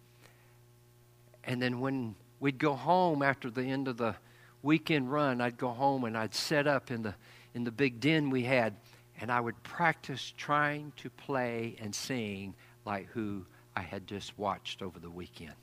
And 1.44 1.60
then 1.60 1.80
when 1.80 2.14
we'd 2.40 2.58
go 2.58 2.74
home 2.74 3.22
after 3.22 3.50
the 3.50 3.62
end 3.62 3.88
of 3.88 3.96
the 3.96 4.16
weekend 4.62 5.12
run, 5.12 5.40
I'd 5.40 5.58
go 5.58 5.68
home 5.68 6.04
and 6.04 6.16
I'd 6.16 6.34
set 6.34 6.66
up 6.66 6.90
in 6.90 7.02
the 7.02 7.14
in 7.54 7.64
the 7.64 7.70
big 7.70 8.00
den 8.00 8.30
we 8.30 8.42
had 8.42 8.74
and 9.20 9.30
I 9.30 9.40
would 9.40 9.62
practice 9.62 10.32
trying 10.36 10.92
to 10.96 11.10
play 11.10 11.76
and 11.80 11.94
sing 11.94 12.54
like 12.84 13.06
who 13.08 13.46
I 13.76 13.82
had 13.82 14.06
just 14.06 14.36
watched 14.38 14.82
over 14.82 14.98
the 14.98 15.10
weekend. 15.10 15.54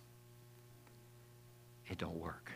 It 1.88 1.98
don't 1.98 2.16
work. 2.16 2.52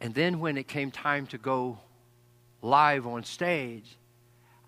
And 0.00 0.14
then 0.14 0.38
when 0.38 0.56
it 0.56 0.68
came 0.68 0.90
time 0.90 1.26
to 1.28 1.38
go 1.38 1.80
live 2.62 3.06
on 3.06 3.24
stage, 3.24 3.96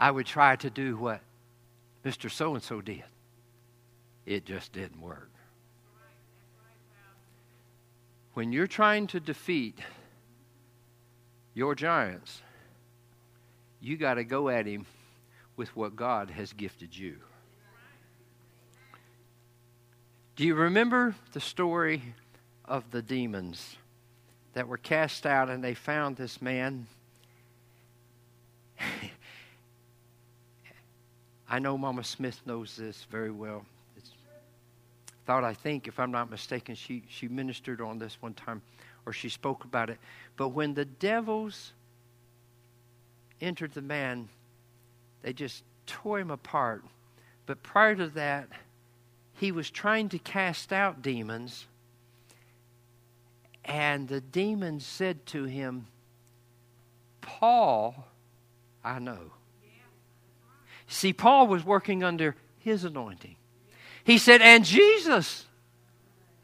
I 0.00 0.10
would 0.10 0.24
try 0.24 0.56
to 0.56 0.70
do 0.70 0.96
what 0.96 1.20
Mr. 2.04 2.30
So 2.30 2.54
and 2.54 2.62
so 2.62 2.80
did. 2.80 3.04
It 4.24 4.46
just 4.46 4.72
didn't 4.72 5.00
work. 5.00 5.30
When 8.32 8.50
you're 8.52 8.66
trying 8.66 9.06
to 9.08 9.20
defeat 9.20 9.78
your 11.52 11.74
giants, 11.74 12.40
you 13.80 13.98
got 13.98 14.14
to 14.14 14.24
go 14.24 14.48
at 14.48 14.64
him 14.66 14.86
with 15.56 15.74
what 15.76 15.96
God 15.96 16.30
has 16.30 16.54
gifted 16.54 16.96
you. 16.96 17.16
Do 20.36 20.46
you 20.46 20.54
remember 20.54 21.14
the 21.32 21.40
story 21.40 22.14
of 22.64 22.90
the 22.90 23.02
demons 23.02 23.76
that 24.54 24.66
were 24.66 24.78
cast 24.78 25.26
out 25.26 25.50
and 25.50 25.62
they 25.62 25.74
found 25.74 26.16
this 26.16 26.40
man? 26.40 26.86
I 31.50 31.58
know 31.58 31.76
Mama 31.76 32.04
Smith 32.04 32.40
knows 32.46 32.76
this 32.76 33.06
very 33.10 33.32
well. 33.32 33.66
It's 33.96 34.12
thought, 35.26 35.42
I 35.42 35.52
think, 35.52 35.88
if 35.88 35.98
I'm 35.98 36.12
not 36.12 36.30
mistaken, 36.30 36.76
she, 36.76 37.02
she 37.08 37.26
ministered 37.26 37.80
on 37.80 37.98
this 37.98 38.16
one 38.20 38.34
time 38.34 38.62
or 39.04 39.12
she 39.12 39.28
spoke 39.28 39.64
about 39.64 39.90
it. 39.90 39.98
But 40.36 40.50
when 40.50 40.74
the 40.74 40.84
devils 40.84 41.72
entered 43.40 43.72
the 43.72 43.82
man, 43.82 44.28
they 45.22 45.32
just 45.32 45.64
tore 45.86 46.20
him 46.20 46.30
apart. 46.30 46.84
But 47.46 47.62
prior 47.64 47.96
to 47.96 48.06
that, 48.10 48.48
he 49.34 49.50
was 49.50 49.70
trying 49.70 50.08
to 50.10 50.18
cast 50.18 50.72
out 50.72 51.02
demons, 51.02 51.66
and 53.64 54.06
the 54.06 54.20
demons 54.20 54.86
said 54.86 55.26
to 55.26 55.44
him, 55.44 55.86
Paul, 57.22 58.06
I 58.84 58.98
know. 58.98 59.32
See, 60.90 61.12
Paul 61.12 61.46
was 61.46 61.64
working 61.64 62.03
under 62.03 62.35
his 62.59 62.85
anointing. 62.85 63.37
He 64.03 64.18
said, 64.18 64.42
And 64.42 64.64
Jesus, 64.64 65.46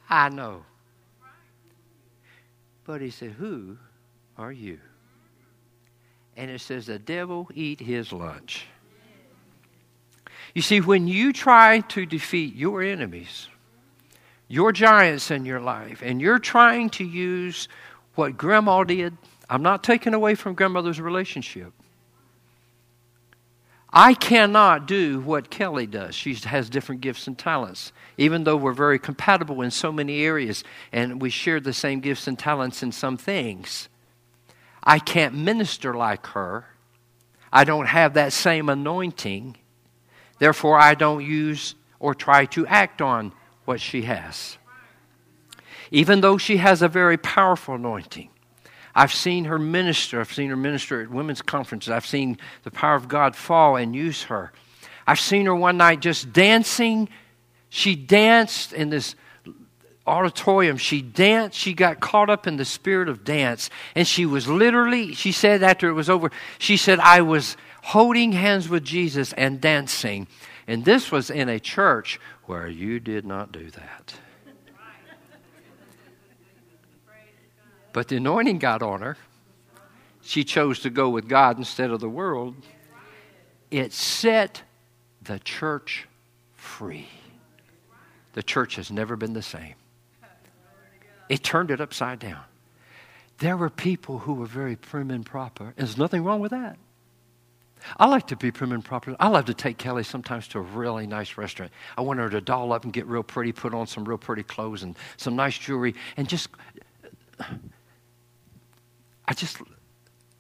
I 0.09 0.29
know. 0.29 0.65
But 2.85 3.01
he 3.01 3.11
said, 3.11 3.33
Who 3.33 3.77
are 4.39 4.53
you? 4.53 4.79
And 6.37 6.49
it 6.49 6.61
says, 6.61 6.87
The 6.87 7.01
devil 7.01 7.51
eat 7.55 7.81
his 7.81 8.13
lunch. 8.13 8.67
You 10.55 10.63
see, 10.63 10.81
when 10.81 11.09
you 11.09 11.33
try 11.33 11.81
to 11.81 12.07
defeat 12.07 12.55
your 12.55 12.83
enemies, 12.83 13.49
your 14.47 14.71
giants 14.71 15.33
in 15.33 15.45
your 15.45 15.61
life, 15.61 16.03
and 16.05 16.21
you're 16.21 16.39
trying 16.39 16.91
to 16.91 17.05
use 17.05 17.67
what 18.15 18.37
grandma 18.37 18.85
did, 18.85 19.17
I'm 19.51 19.65
not 19.65 19.83
taking 19.83 20.15
away 20.15 20.37
from 20.37 20.55
grandmother's 20.55 21.01
relationship. 21.01 21.73
I 23.99 24.13
cannot 24.13 24.87
do 24.87 25.21
what 25.21 25.49
Kelly 25.49 25.87
does. 25.87 26.15
She 26.15 26.35
has 26.35 26.69
different 26.69 27.01
gifts 27.01 27.27
and 27.27 27.39
talents. 27.39 27.93
Even 28.19 28.45
though 28.45 28.59
we're 28.59 28.75
very 28.75 28.99
compatible 28.99 29.63
in 29.63 29.71
so 29.71 29.91
many 29.91 30.21
areas 30.21 30.65
and 30.93 31.23
we 31.23 31.31
share 31.31 31.61
the 31.61 31.73
same 31.73 32.01
gifts 32.01 32.27
and 32.27 32.39
talents 32.39 32.83
in 32.83 32.93
some 32.93 33.17
things, 33.17 33.89
I 34.85 34.99
can't 34.99 35.35
minister 35.35 35.95
like 35.95 36.27
her. 36.27 36.67
I 37.51 37.65
don't 37.65 37.87
have 37.87 38.13
that 38.13 38.35
same 38.35 38.69
anointing. 38.69 39.57
Therefore, 40.39 40.79
I 40.79 40.95
don't 40.95 41.25
use 41.25 41.75
or 41.99 42.15
try 42.15 42.45
to 42.45 42.67
act 42.67 43.01
on 43.01 43.33
what 43.65 43.81
she 43.81 44.03
has. 44.03 44.59
Even 45.91 46.21
though 46.21 46.37
she 46.37 46.59
has 46.59 46.83
a 46.83 46.89
very 46.89 47.17
powerful 47.17 47.77
anointing. 47.77 48.29
I've 48.97 49.13
seen 49.13 49.45
her 49.45 49.59
minister. 49.59 50.21
I've 50.21 50.33
seen 50.33 50.49
her 50.49 50.57
minister 50.57 51.03
at 51.03 51.11
women's 51.11 51.43
conferences. 51.43 51.91
I've 51.91 52.07
seen 52.07 52.39
the 52.63 52.71
power 52.71 52.95
of 52.95 53.09
God 53.09 53.37
fall 53.37 53.77
and 53.77 53.95
use 53.95 54.25
her. 54.25 54.53
I've 55.07 55.21
seen 55.21 55.45
her 55.45 55.55
one 55.55 55.77
night 55.77 56.01
just 56.01 56.33
dancing. 56.33 57.11
She 57.69 57.95
danced 57.95 58.73
in 58.73 58.89
this 58.89 59.15
auditorium. 60.07 60.79
She 60.79 61.03
danced. 61.03 61.59
She 61.59 61.75
got 61.75 62.01
caught 62.01 62.31
up 62.31 62.47
in 62.47 62.57
the 62.57 62.65
spirit 62.65 63.11
of 63.11 63.23
dance. 63.23 63.69
And 63.95 64.09
she 64.09 64.25
was 64.25 64.49
literally, 64.49 65.13
she 65.13 65.31
said 65.31 65.63
after 65.63 65.91
it 65.91 65.93
was 65.93 66.09
over, 66.09 66.31
she 66.59 66.79
said, 66.79 66.99
I 66.99 67.21
was 67.21 67.59
holding 67.83 68.33
hands 68.33 68.67
with 68.67 68.83
Jesus 68.83 69.35
and 69.35 69.61
dancing. 69.61 70.27
And 70.67 70.87
this 70.87 71.13
was 71.13 71.29
in 71.29 71.51
a 71.51 71.61
church 71.61 72.19
where 72.45 72.67
you 72.67 72.99
did 72.99 73.27
not 73.27 73.53
do 73.53 73.71
that. 73.73 74.15
But 77.97 78.09
the 78.09 78.17
anointing 78.17 78.59
got 78.59 78.83
on 78.83 79.01
her. 79.01 79.17
She 80.21 80.45
chose 80.45 80.81
to 80.81 80.91
go 80.91 81.09
with 81.09 81.31
God 81.31 81.57
instead 81.57 81.91
of 81.91 81.99
the 81.99 82.11
world. 82.11 82.55
It 83.71 83.95
set 83.95 84.61
the 85.23 85.39
church 85.39 86.07
free. 86.53 87.09
The 88.35 88.43
church 88.43 88.77
has 88.77 88.91
never 88.91 89.17
been 89.17 89.33
the 89.33 89.41
same. 89.41 89.77
It 91.31 91.43
turned 91.43 91.71
it 91.71 91.81
upside 91.81 92.19
down. 92.19 92.43
There 93.39 93.57
were 93.57 93.71
people 93.71 94.19
who 94.19 94.35
were 94.35 94.45
very 94.45 94.77
prim 94.77 95.11
and 95.11 95.25
proper, 95.25 95.65
and 95.65 95.75
there's 95.79 95.97
nothing 95.97 96.23
wrong 96.23 96.41
with 96.41 96.51
that. 96.51 96.77
I 97.97 98.09
like 98.09 98.27
to 98.27 98.37
be 98.37 98.51
prim 98.51 98.73
and 98.73 98.85
proper. 98.85 99.17
I 99.19 99.29
love 99.29 99.47
to 99.47 99.55
take 99.55 99.79
Kelly 99.79 100.05
sometimes 100.05 100.49
to 100.49 100.59
a 100.59 100.61
really 100.61 101.07
nice 101.07 101.39
restaurant. 101.39 101.73
I 101.97 102.03
want 102.03 102.21
her 102.21 102.29
to 102.29 102.43
doll 102.43 102.75
up 102.75 102.85
and 102.85 102.93
get 102.93 103.07
real 103.07 103.23
pretty, 103.23 103.53
put 103.53 103.73
on 103.73 103.87
some 103.87 104.05
real 104.05 104.19
pretty 104.19 104.43
clothes 104.43 104.83
and 104.83 104.95
some 105.17 105.35
nice 105.35 105.57
jewelry, 105.57 105.95
and 106.19 106.29
just 106.29 106.51
I 109.29 109.35
just, 109.35 109.59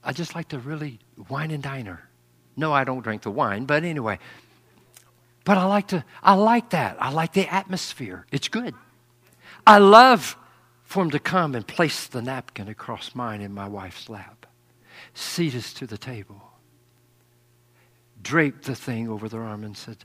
I 0.05 0.12
just 0.12 0.35
like 0.35 0.49
to 0.49 0.59
really 0.59 1.01
wine 1.29 1.51
and 1.51 1.62
dine 1.62 1.87
her. 1.87 2.09
No, 2.57 2.72
I 2.72 2.85
don't 2.85 3.03
drink 3.03 3.22
the 3.22 3.31
wine, 3.31 3.64
but 3.64 3.85
anyway. 3.85 4.18
But 5.44 5.59
I 5.59 5.64
like 5.64 5.88
to, 5.88 6.05
I 6.22 6.35
like 6.35 6.70
that. 6.70 6.96
I 7.01 7.11
like 7.11 7.33
the 7.33 7.53
atmosphere. 7.53 8.27
It's 8.33 8.49
good. 8.49 8.75
I 9.66 9.79
love 9.79 10.37
for 10.85 11.03
him 11.03 11.11
to 11.11 11.18
come 11.18 11.55
and 11.55 11.66
place 11.66 12.07
the 12.07 12.22
napkin 12.22 12.68
across 12.68 13.14
mine 13.14 13.40
in 13.40 13.53
my 13.53 13.68
wife's 13.68 14.09
lap, 14.09 14.46
seat 15.14 15.55
us 15.55 15.72
to 15.75 15.87
the 15.87 15.99
table, 15.99 16.40
drape 18.22 18.62
the 18.62 18.75
thing 18.75 19.09
over 19.09 19.29
their 19.29 19.42
arm, 19.42 19.64
and 19.64 19.77
said, 19.77 19.99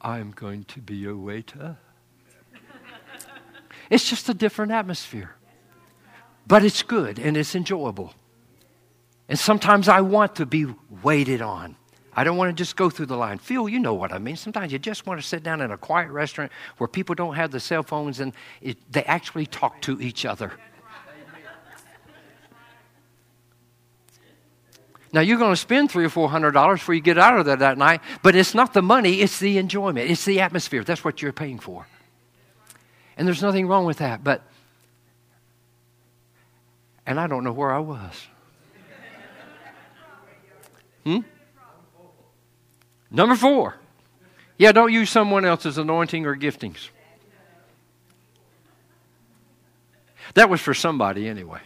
I'm 0.00 0.30
going 0.30 0.64
to 0.64 0.80
be 0.80 0.96
your 0.96 1.16
waiter. 1.16 1.76
it's 3.90 4.08
just 4.08 4.28
a 4.28 4.34
different 4.34 4.72
atmosphere. 4.72 5.34
But 6.48 6.64
it's 6.64 6.82
good 6.82 7.18
and 7.18 7.36
it's 7.36 7.54
enjoyable. 7.54 8.14
And 9.28 9.38
sometimes 9.38 9.86
I 9.86 10.00
want 10.00 10.36
to 10.36 10.46
be 10.46 10.66
waited 11.02 11.42
on. 11.42 11.76
I 12.16 12.24
don't 12.24 12.38
want 12.38 12.48
to 12.48 12.60
just 12.60 12.74
go 12.74 12.88
through 12.88 13.06
the 13.06 13.16
line. 13.16 13.38
Phil, 13.38 13.68
you 13.68 13.78
know 13.78 13.94
what 13.94 14.12
I 14.12 14.18
mean. 14.18 14.34
Sometimes 14.34 14.72
you 14.72 14.78
just 14.78 15.06
want 15.06 15.20
to 15.20 15.26
sit 15.26 15.42
down 15.42 15.60
in 15.60 15.70
a 15.70 15.76
quiet 15.76 16.10
restaurant 16.10 16.50
where 16.78 16.88
people 16.88 17.14
don't 17.14 17.34
have 17.34 17.50
the 17.50 17.60
cell 17.60 17.82
phones 17.82 18.18
and 18.18 18.32
it, 18.62 18.78
they 18.90 19.04
actually 19.04 19.46
talk 19.46 19.80
to 19.82 20.00
each 20.00 20.24
other. 20.24 20.52
Now 25.12 25.20
you're 25.20 25.38
going 25.38 25.52
to 25.52 25.56
spend 25.56 25.90
three 25.90 26.04
or 26.04 26.10
four 26.10 26.28
hundred 26.28 26.52
dollars 26.52 26.80
before 26.80 26.94
you 26.94 27.00
get 27.00 27.18
out 27.18 27.38
of 27.38 27.46
there 27.46 27.56
that 27.56 27.78
night, 27.78 28.00
but 28.22 28.34
it's 28.34 28.54
not 28.54 28.74
the 28.74 28.82
money, 28.82 29.20
it's 29.20 29.38
the 29.38 29.56
enjoyment, 29.56 30.10
it's 30.10 30.24
the 30.24 30.40
atmosphere. 30.40 30.84
That's 30.84 31.02
what 31.04 31.22
you're 31.22 31.32
paying 31.32 31.58
for. 31.58 31.86
And 33.16 33.26
there's 33.26 33.42
nothing 33.42 33.66
wrong 33.66 33.84
with 33.84 33.98
that, 33.98 34.22
but 34.22 34.42
and 37.08 37.18
I 37.18 37.26
don't 37.26 37.42
know 37.42 37.52
where 37.52 37.72
I 37.72 37.78
was. 37.78 38.26
Hmm? 41.04 41.20
Number 43.10 43.34
four. 43.34 43.76
Yeah, 44.58 44.72
don't 44.72 44.92
use 44.92 45.08
someone 45.08 45.46
else's 45.46 45.78
anointing 45.78 46.26
or 46.26 46.36
giftings. 46.36 46.90
That 50.34 50.50
was 50.50 50.60
for 50.60 50.74
somebody 50.74 51.26
anyway. 51.26 51.60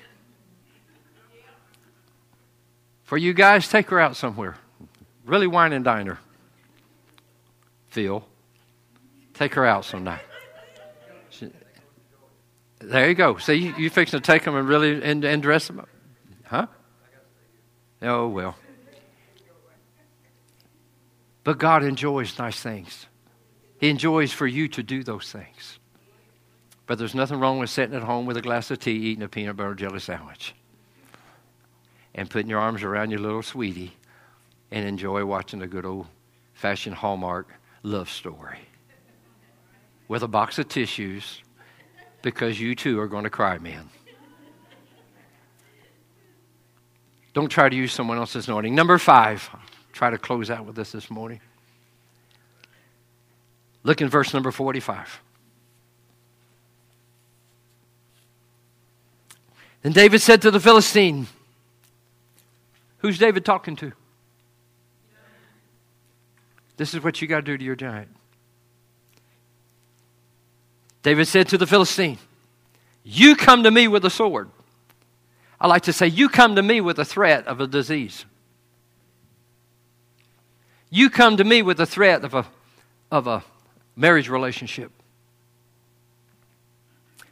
For 3.02 3.18
you 3.18 3.34
guys, 3.34 3.66
take 3.66 3.90
her 3.90 3.98
out 3.98 4.14
somewhere. 4.14 4.56
Really 5.24 5.48
wine 5.48 5.72
and 5.72 5.84
dine 5.84 6.06
her. 6.06 6.20
Phil. 7.88 8.24
Take 9.34 9.54
her 9.54 9.66
out 9.66 9.84
some 9.84 10.04
night. 10.04 10.22
There 12.82 13.08
you 13.08 13.14
go. 13.14 13.36
See, 13.38 13.72
you, 13.78 13.90
fixing 13.90 14.20
to 14.20 14.26
take 14.26 14.44
them 14.44 14.56
and 14.56 14.68
really 14.68 15.02
and, 15.02 15.24
and 15.24 15.40
dress 15.42 15.68
them 15.68 15.80
up, 15.80 15.88
huh? 16.44 16.66
Oh 18.02 18.28
well. 18.28 18.56
But 21.44 21.58
God 21.58 21.84
enjoys 21.84 22.38
nice 22.38 22.60
things. 22.60 23.06
He 23.78 23.88
enjoys 23.88 24.32
for 24.32 24.46
you 24.46 24.68
to 24.68 24.82
do 24.82 25.02
those 25.02 25.30
things. 25.30 25.78
But 26.86 26.98
there's 26.98 27.14
nothing 27.14 27.40
wrong 27.40 27.58
with 27.58 27.70
sitting 27.70 27.96
at 27.96 28.02
home 28.02 28.26
with 28.26 28.36
a 28.36 28.42
glass 28.42 28.70
of 28.70 28.78
tea, 28.78 28.92
eating 28.92 29.22
a 29.22 29.28
peanut 29.28 29.56
butter 29.56 29.74
jelly 29.74 30.00
sandwich, 30.00 30.54
and 32.14 32.28
putting 32.28 32.50
your 32.50 32.60
arms 32.60 32.82
around 32.82 33.10
your 33.10 33.20
little 33.20 33.42
sweetie 33.42 33.92
and 34.70 34.86
enjoy 34.86 35.24
watching 35.24 35.62
a 35.62 35.66
good 35.66 35.86
old 35.86 36.06
fashioned 36.52 36.96
Hallmark 36.96 37.48
love 37.82 38.08
story 38.08 38.58
with 40.08 40.22
a 40.22 40.28
box 40.28 40.58
of 40.58 40.68
tissues 40.68 41.42
because 42.22 42.60
you 42.60 42.74
too 42.74 42.98
are 43.00 43.08
going 43.08 43.24
to 43.24 43.30
cry, 43.30 43.58
man. 43.58 43.90
Don't 47.34 47.48
try 47.48 47.68
to 47.68 47.76
use 47.76 47.92
someone 47.92 48.18
else's 48.18 48.48
anointing. 48.48 48.74
Number 48.74 48.98
five, 48.98 49.48
try 49.92 50.10
to 50.10 50.18
close 50.18 50.50
out 50.50 50.66
with 50.66 50.76
this 50.76 50.92
this 50.92 51.10
morning. 51.10 51.40
Look 53.84 54.00
in 54.00 54.08
verse 54.08 54.32
number 54.32 54.50
45. 54.50 55.20
Then 59.82 59.92
David 59.92 60.20
said 60.20 60.42
to 60.42 60.50
the 60.50 60.60
Philistine, 60.60 61.26
Who's 62.98 63.18
David 63.18 63.44
talking 63.44 63.74
to? 63.76 63.92
This 66.76 66.94
is 66.94 67.02
what 67.02 67.20
you 67.20 67.26
got 67.26 67.36
to 67.36 67.42
do 67.42 67.58
to 67.58 67.64
your 67.64 67.74
giant. 67.74 68.08
David 71.02 71.26
said 71.26 71.48
to 71.48 71.58
the 71.58 71.66
Philistine, 71.66 72.18
You 73.04 73.36
come 73.36 73.64
to 73.64 73.70
me 73.70 73.88
with 73.88 74.04
a 74.04 74.10
sword. 74.10 74.48
I 75.60 75.66
like 75.66 75.82
to 75.82 75.92
say, 75.92 76.06
You 76.06 76.28
come 76.28 76.56
to 76.56 76.62
me 76.62 76.80
with 76.80 76.98
a 76.98 77.04
threat 77.04 77.46
of 77.46 77.60
a 77.60 77.66
disease. 77.66 78.24
You 80.90 81.08
come 81.10 81.36
to 81.38 81.44
me 81.44 81.62
with 81.62 81.80
a 81.80 81.86
threat 81.86 82.22
of 82.24 82.34
a, 82.34 82.46
of 83.10 83.26
a 83.26 83.42
marriage 83.96 84.28
relationship. 84.28 84.92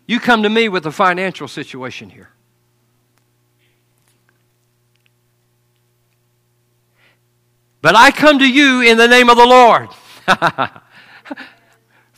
You 0.07 0.19
come 0.19 0.43
to 0.43 0.49
me 0.49 0.69
with 0.69 0.87
a 0.87 0.91
financial 0.91 1.47
situation 1.47 2.11
here. 2.11 2.31
But 7.83 7.95
I 7.95 8.11
come 8.11 8.39
to 8.41 8.51
you 8.51 8.83
in 8.83 8.99
the 8.99 9.09
name 9.09 9.31
of 9.31 9.37
the 9.37 9.47
Lord. 9.47 9.89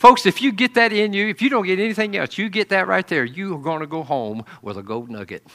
Folks, 0.03 0.27
if 0.27 0.43
you 0.43 0.51
get 0.51 0.75
that 0.75 0.93
in 0.93 1.13
you, 1.13 1.29
if 1.29 1.41
you 1.41 1.49
don't 1.49 1.65
get 1.65 1.79
anything 1.79 2.17
else, 2.17 2.37
you 2.37 2.49
get 2.49 2.71
that 2.71 2.89
right 2.89 3.07
there, 3.07 3.25
you 3.25 3.55
are 3.55 3.61
going 3.61 3.79
to 3.83 3.87
go 3.87 4.03
home 4.03 4.45
with 4.61 4.77
a 4.77 4.83
gold 4.83 5.09
nugget. 5.09 5.47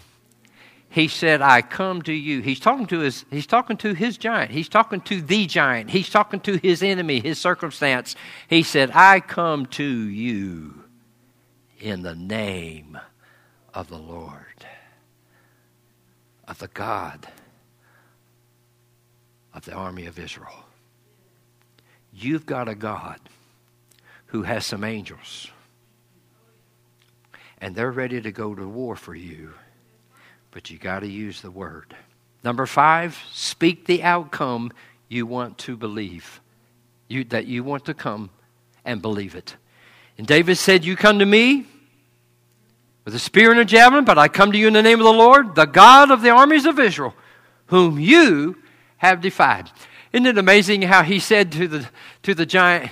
He 0.88 1.10
said, 1.10 1.42
I 1.42 1.62
come 1.62 2.02
to 2.04 2.14
you. 2.14 2.40
He's 2.40 2.62
talking 2.62 2.86
to 2.86 3.00
his, 3.00 3.26
he's 3.30 3.46
talking 3.46 3.76
to 3.76 3.94
his 3.94 4.18
giant. 4.18 4.52
He's 4.52 4.70
talking 4.70 5.02
to 5.02 5.22
the 5.22 5.48
giant. 5.48 5.90
He's 5.90 6.10
talking 6.10 6.40
to 6.40 6.56
his 6.60 6.82
enemy, 6.82 7.20
his 7.20 7.38
circumstance. 7.38 8.16
He 8.48 8.64
said, 8.64 8.90
I 8.94 9.20
come 9.20 9.66
to 9.66 9.84
you 9.84 10.82
in 11.82 12.04
the 12.04 12.16
name 12.16 12.98
of 13.74 13.90
the 13.90 13.98
Lord, 13.98 14.66
of 16.48 16.60
the 16.60 16.70
God 16.70 17.28
of 19.54 19.66
the 19.66 19.74
army 19.74 20.06
of 20.06 20.18
Israel. 20.18 20.64
You've 22.14 22.46
got 22.46 22.70
a 22.70 22.76
God 22.76 23.20
who 24.28 24.44
has 24.44 24.66
some 24.66 24.84
angels, 24.84 25.50
and 27.60 27.76
they're 27.76 27.92
ready 27.92 28.22
to 28.22 28.32
go 28.32 28.54
to 28.54 28.68
war 28.68 28.96
for 28.96 29.16
you, 29.16 29.54
but 30.52 30.70
you 30.70 30.78
got 30.78 31.00
to 31.00 31.08
use 31.08 31.42
the 31.42 31.52
word. 31.52 31.96
Number 32.44 32.66
five, 32.66 33.18
speak 33.32 33.86
the 33.86 34.04
outcome 34.04 34.72
you 35.10 35.26
want 35.26 35.58
to 35.60 35.76
believe, 35.76 36.42
you, 37.08 37.24
that 37.26 37.48
you 37.48 37.64
want 37.64 37.86
to 37.86 37.94
come 37.94 38.30
and 38.86 39.02
believe 39.02 39.36
it. 39.36 39.56
And 40.18 40.26
David 40.26 40.58
said, 40.58 40.86
You 40.86 40.96
come 40.96 41.20
to 41.20 41.26
me 41.26 41.66
with 43.06 43.16
a 43.16 43.20
spear 43.20 43.52
and 43.52 43.60
a 43.60 43.66
javelin, 43.66 44.06
but 44.06 44.18
I 44.18 44.28
come 44.28 44.52
to 44.52 44.58
you 44.58 44.68
in 44.68 44.74
the 44.74 44.82
name 44.82 45.00
of 45.00 45.06
the 45.06 45.14
Lord, 45.14 45.56
the 45.56 45.66
God 45.66 46.12
of 46.12 46.22
the 46.22 46.30
armies 46.30 46.66
of 46.66 46.80
Israel, 46.80 47.16
whom 47.68 48.00
you 48.00 48.58
have 48.98 49.22
defied. 49.22 49.72
Isn't 50.12 50.26
it 50.26 50.38
amazing 50.38 50.82
how 50.82 51.04
he 51.04 51.20
said 51.20 51.52
to 51.54 51.68
the, 51.68 51.90
to 52.24 52.34
the 52.34 52.46
giant, 52.46 52.92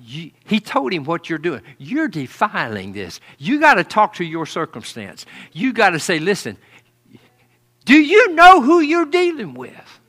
he 0.00 0.60
told 0.60 0.92
him 0.92 1.04
what 1.04 1.28
you're 1.28 1.38
doing. 1.38 1.62
You're 1.78 2.08
defiling 2.08 2.92
this. 2.92 3.20
You 3.38 3.60
got 3.60 3.74
to 3.74 3.84
talk 3.84 4.14
to 4.14 4.24
your 4.24 4.46
circumstance. 4.46 5.26
You 5.52 5.72
got 5.72 5.90
to 5.90 5.98
say, 5.98 6.18
listen, 6.18 6.58
do 7.84 7.94
you 7.94 8.34
know 8.34 8.60
who 8.62 8.80
you're 8.80 9.06
dealing 9.06 9.54
with? 9.54 10.00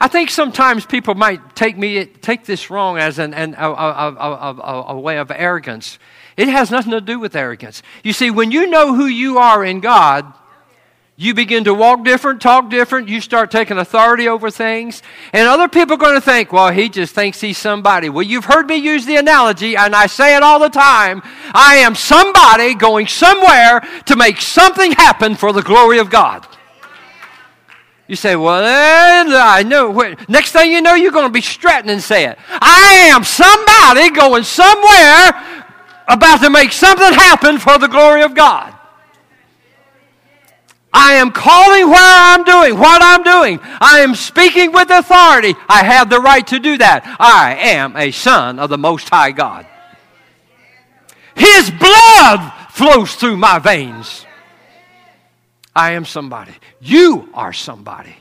I 0.00 0.08
think 0.08 0.30
sometimes 0.30 0.84
people 0.84 1.14
might 1.14 1.54
take 1.54 1.78
me 1.78 2.04
take 2.04 2.44
this 2.44 2.68
wrong 2.68 2.98
as 2.98 3.18
an, 3.18 3.32
an 3.32 3.54
a, 3.56 3.70
a, 3.70 4.14
a, 4.14 4.84
a, 4.88 4.98
way 4.98 5.18
of 5.18 5.30
arrogance. 5.30 5.98
It 6.36 6.48
has 6.48 6.70
nothing 6.70 6.90
to 6.90 7.00
do 7.00 7.18
with 7.18 7.36
arrogance. 7.36 7.82
You 8.02 8.12
see, 8.12 8.30
when 8.30 8.50
you 8.50 8.68
know 8.68 8.94
who 8.94 9.06
you 9.06 9.38
are 9.38 9.64
in 9.64 9.80
God, 9.80 10.32
you 11.16 11.32
begin 11.32 11.62
to 11.64 11.74
walk 11.74 12.04
different, 12.04 12.40
talk 12.40 12.70
different. 12.70 13.08
You 13.08 13.20
start 13.20 13.52
taking 13.52 13.78
authority 13.78 14.26
over 14.26 14.50
things. 14.50 15.00
And 15.32 15.46
other 15.46 15.68
people 15.68 15.94
are 15.94 15.98
going 15.98 16.16
to 16.16 16.20
think, 16.20 16.52
well, 16.52 16.72
he 16.72 16.88
just 16.88 17.14
thinks 17.14 17.40
he's 17.40 17.56
somebody. 17.56 18.08
Well, 18.08 18.24
you've 18.24 18.46
heard 18.46 18.66
me 18.66 18.76
use 18.76 19.06
the 19.06 19.14
analogy, 19.16 19.76
and 19.76 19.94
I 19.94 20.06
say 20.06 20.36
it 20.36 20.42
all 20.42 20.58
the 20.58 20.68
time. 20.68 21.22
I 21.54 21.76
am 21.76 21.94
somebody 21.94 22.74
going 22.74 23.06
somewhere 23.06 23.80
to 24.06 24.16
make 24.16 24.40
something 24.40 24.90
happen 24.90 25.36
for 25.36 25.52
the 25.52 25.62
glory 25.62 26.00
of 26.00 26.10
God. 26.10 26.48
You 28.08 28.16
say, 28.16 28.34
well, 28.34 28.62
I 28.66 29.62
know. 29.62 29.92
Next 30.28 30.50
thing 30.50 30.72
you 30.72 30.82
know, 30.82 30.94
you're 30.94 31.12
going 31.12 31.28
to 31.28 31.32
be 31.32 31.40
strutting 31.40 31.90
and 31.90 32.02
saying, 32.02 32.34
I 32.48 33.10
am 33.12 33.22
somebody 33.22 34.10
going 34.10 34.42
somewhere 34.42 35.62
about 36.08 36.42
to 36.42 36.50
make 36.50 36.72
something 36.72 37.12
happen 37.12 37.58
for 37.58 37.78
the 37.78 37.86
glory 37.86 38.22
of 38.22 38.34
God. 38.34 38.74
I 40.96 41.14
am 41.14 41.32
calling 41.32 41.90
where 41.90 41.98
I'm 41.98 42.44
doing, 42.44 42.78
what 42.78 43.02
I'm 43.02 43.24
doing. 43.24 43.58
I 43.80 44.00
am 44.00 44.14
speaking 44.14 44.70
with 44.70 44.90
authority. 44.90 45.54
I 45.68 45.82
have 45.84 46.08
the 46.08 46.20
right 46.20 46.46
to 46.46 46.60
do 46.60 46.78
that. 46.78 47.16
I 47.18 47.56
am 47.56 47.96
a 47.96 48.12
son 48.12 48.60
of 48.60 48.70
the 48.70 48.78
Most 48.78 49.08
High 49.10 49.32
God. 49.32 49.66
His 51.34 51.68
blood 51.72 52.52
flows 52.70 53.16
through 53.16 53.36
my 53.36 53.58
veins. 53.58 54.24
I 55.74 55.92
am 55.92 56.04
somebody. 56.04 56.52
You 56.80 57.28
are 57.34 57.52
somebody. 57.52 58.14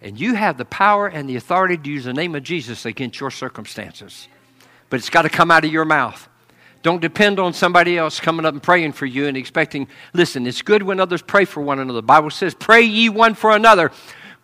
And 0.00 0.18
you 0.18 0.34
have 0.34 0.56
the 0.56 0.64
power 0.64 1.06
and 1.06 1.28
the 1.28 1.36
authority 1.36 1.76
to 1.76 1.90
use 1.90 2.04
the 2.04 2.14
name 2.14 2.34
of 2.34 2.42
Jesus 2.42 2.86
against 2.86 3.20
your 3.20 3.30
circumstances. 3.30 4.28
But 4.88 5.00
it's 5.00 5.10
got 5.10 5.22
to 5.22 5.28
come 5.28 5.50
out 5.50 5.66
of 5.66 5.72
your 5.72 5.84
mouth. 5.84 6.28
Don't 6.84 7.00
depend 7.00 7.40
on 7.40 7.54
somebody 7.54 7.96
else 7.96 8.20
coming 8.20 8.44
up 8.44 8.52
and 8.52 8.62
praying 8.62 8.92
for 8.92 9.06
you 9.06 9.26
and 9.26 9.38
expecting. 9.38 9.88
Listen, 10.12 10.46
it's 10.46 10.60
good 10.60 10.82
when 10.82 11.00
others 11.00 11.22
pray 11.22 11.46
for 11.46 11.62
one 11.62 11.78
another. 11.78 12.00
The 12.00 12.06
Bible 12.06 12.28
says, 12.28 12.52
pray 12.52 12.82
ye 12.82 13.08
one 13.08 13.32
for 13.34 13.52
another. 13.52 13.90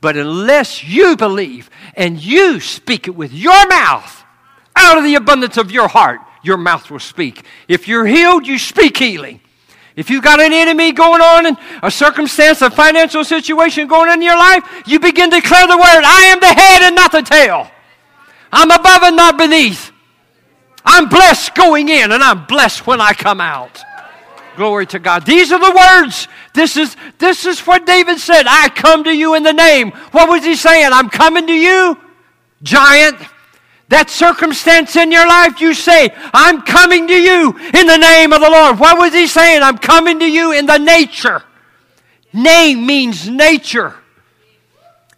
But 0.00 0.16
unless 0.16 0.82
you 0.82 1.18
believe 1.18 1.68
and 1.94 2.18
you 2.18 2.58
speak 2.58 3.06
it 3.06 3.14
with 3.14 3.30
your 3.30 3.68
mouth, 3.68 4.24
out 4.74 4.96
of 4.96 5.04
the 5.04 5.16
abundance 5.16 5.58
of 5.58 5.70
your 5.70 5.86
heart, 5.86 6.20
your 6.42 6.56
mouth 6.56 6.90
will 6.90 6.98
speak. 6.98 7.44
If 7.68 7.86
you're 7.86 8.06
healed, 8.06 8.46
you 8.46 8.58
speak 8.58 8.96
healing. 8.96 9.42
If 9.94 10.08
you've 10.08 10.24
got 10.24 10.40
an 10.40 10.54
enemy 10.54 10.92
going 10.92 11.20
on 11.20 11.44
and 11.44 11.58
a 11.82 11.90
circumstance, 11.90 12.62
a 12.62 12.70
financial 12.70 13.22
situation 13.22 13.86
going 13.86 14.08
on 14.08 14.14
in 14.14 14.22
your 14.22 14.38
life, 14.38 14.64
you 14.86 14.98
begin 14.98 15.28
to 15.28 15.40
declare 15.42 15.66
the 15.66 15.76
word, 15.76 16.02
I 16.06 16.22
am 16.32 16.40
the 16.40 16.46
head 16.46 16.82
and 16.84 16.96
not 16.96 17.12
the 17.12 17.20
tail. 17.20 17.70
I'm 18.50 18.70
above 18.70 19.02
and 19.02 19.16
not 19.16 19.36
beneath. 19.36 19.89
I'm 20.84 21.08
blessed 21.08 21.54
going 21.54 21.88
in 21.88 22.12
and 22.12 22.22
I'm 22.22 22.46
blessed 22.46 22.86
when 22.86 23.00
I 23.00 23.12
come 23.12 23.40
out. 23.40 23.82
Glory 24.56 24.86
to 24.86 24.98
God. 24.98 25.24
These 25.24 25.52
are 25.52 25.58
the 25.58 25.74
words. 25.74 26.28
This 26.54 26.76
is, 26.76 26.96
this 27.18 27.46
is 27.46 27.60
what 27.60 27.86
David 27.86 28.18
said. 28.18 28.46
I 28.46 28.68
come 28.68 29.04
to 29.04 29.16
you 29.16 29.34
in 29.34 29.42
the 29.42 29.52
name. 29.52 29.92
What 30.12 30.28
was 30.28 30.44
he 30.44 30.56
saying? 30.56 30.90
I'm 30.92 31.08
coming 31.08 31.46
to 31.46 31.52
you, 31.52 31.98
giant. 32.62 33.16
That 33.88 34.08
circumstance 34.08 34.94
in 34.96 35.10
your 35.10 35.26
life, 35.26 35.60
you 35.60 35.74
say, 35.74 36.10
I'm 36.32 36.62
coming 36.62 37.08
to 37.08 37.14
you 37.14 37.58
in 37.74 37.86
the 37.86 37.96
name 37.96 38.32
of 38.32 38.40
the 38.40 38.50
Lord. 38.50 38.78
What 38.78 38.98
was 38.98 39.12
he 39.12 39.26
saying? 39.26 39.62
I'm 39.62 39.78
coming 39.78 40.20
to 40.20 40.30
you 40.30 40.52
in 40.52 40.66
the 40.66 40.78
nature. 40.78 41.42
Name 42.32 42.86
means 42.86 43.28
nature. 43.28 43.94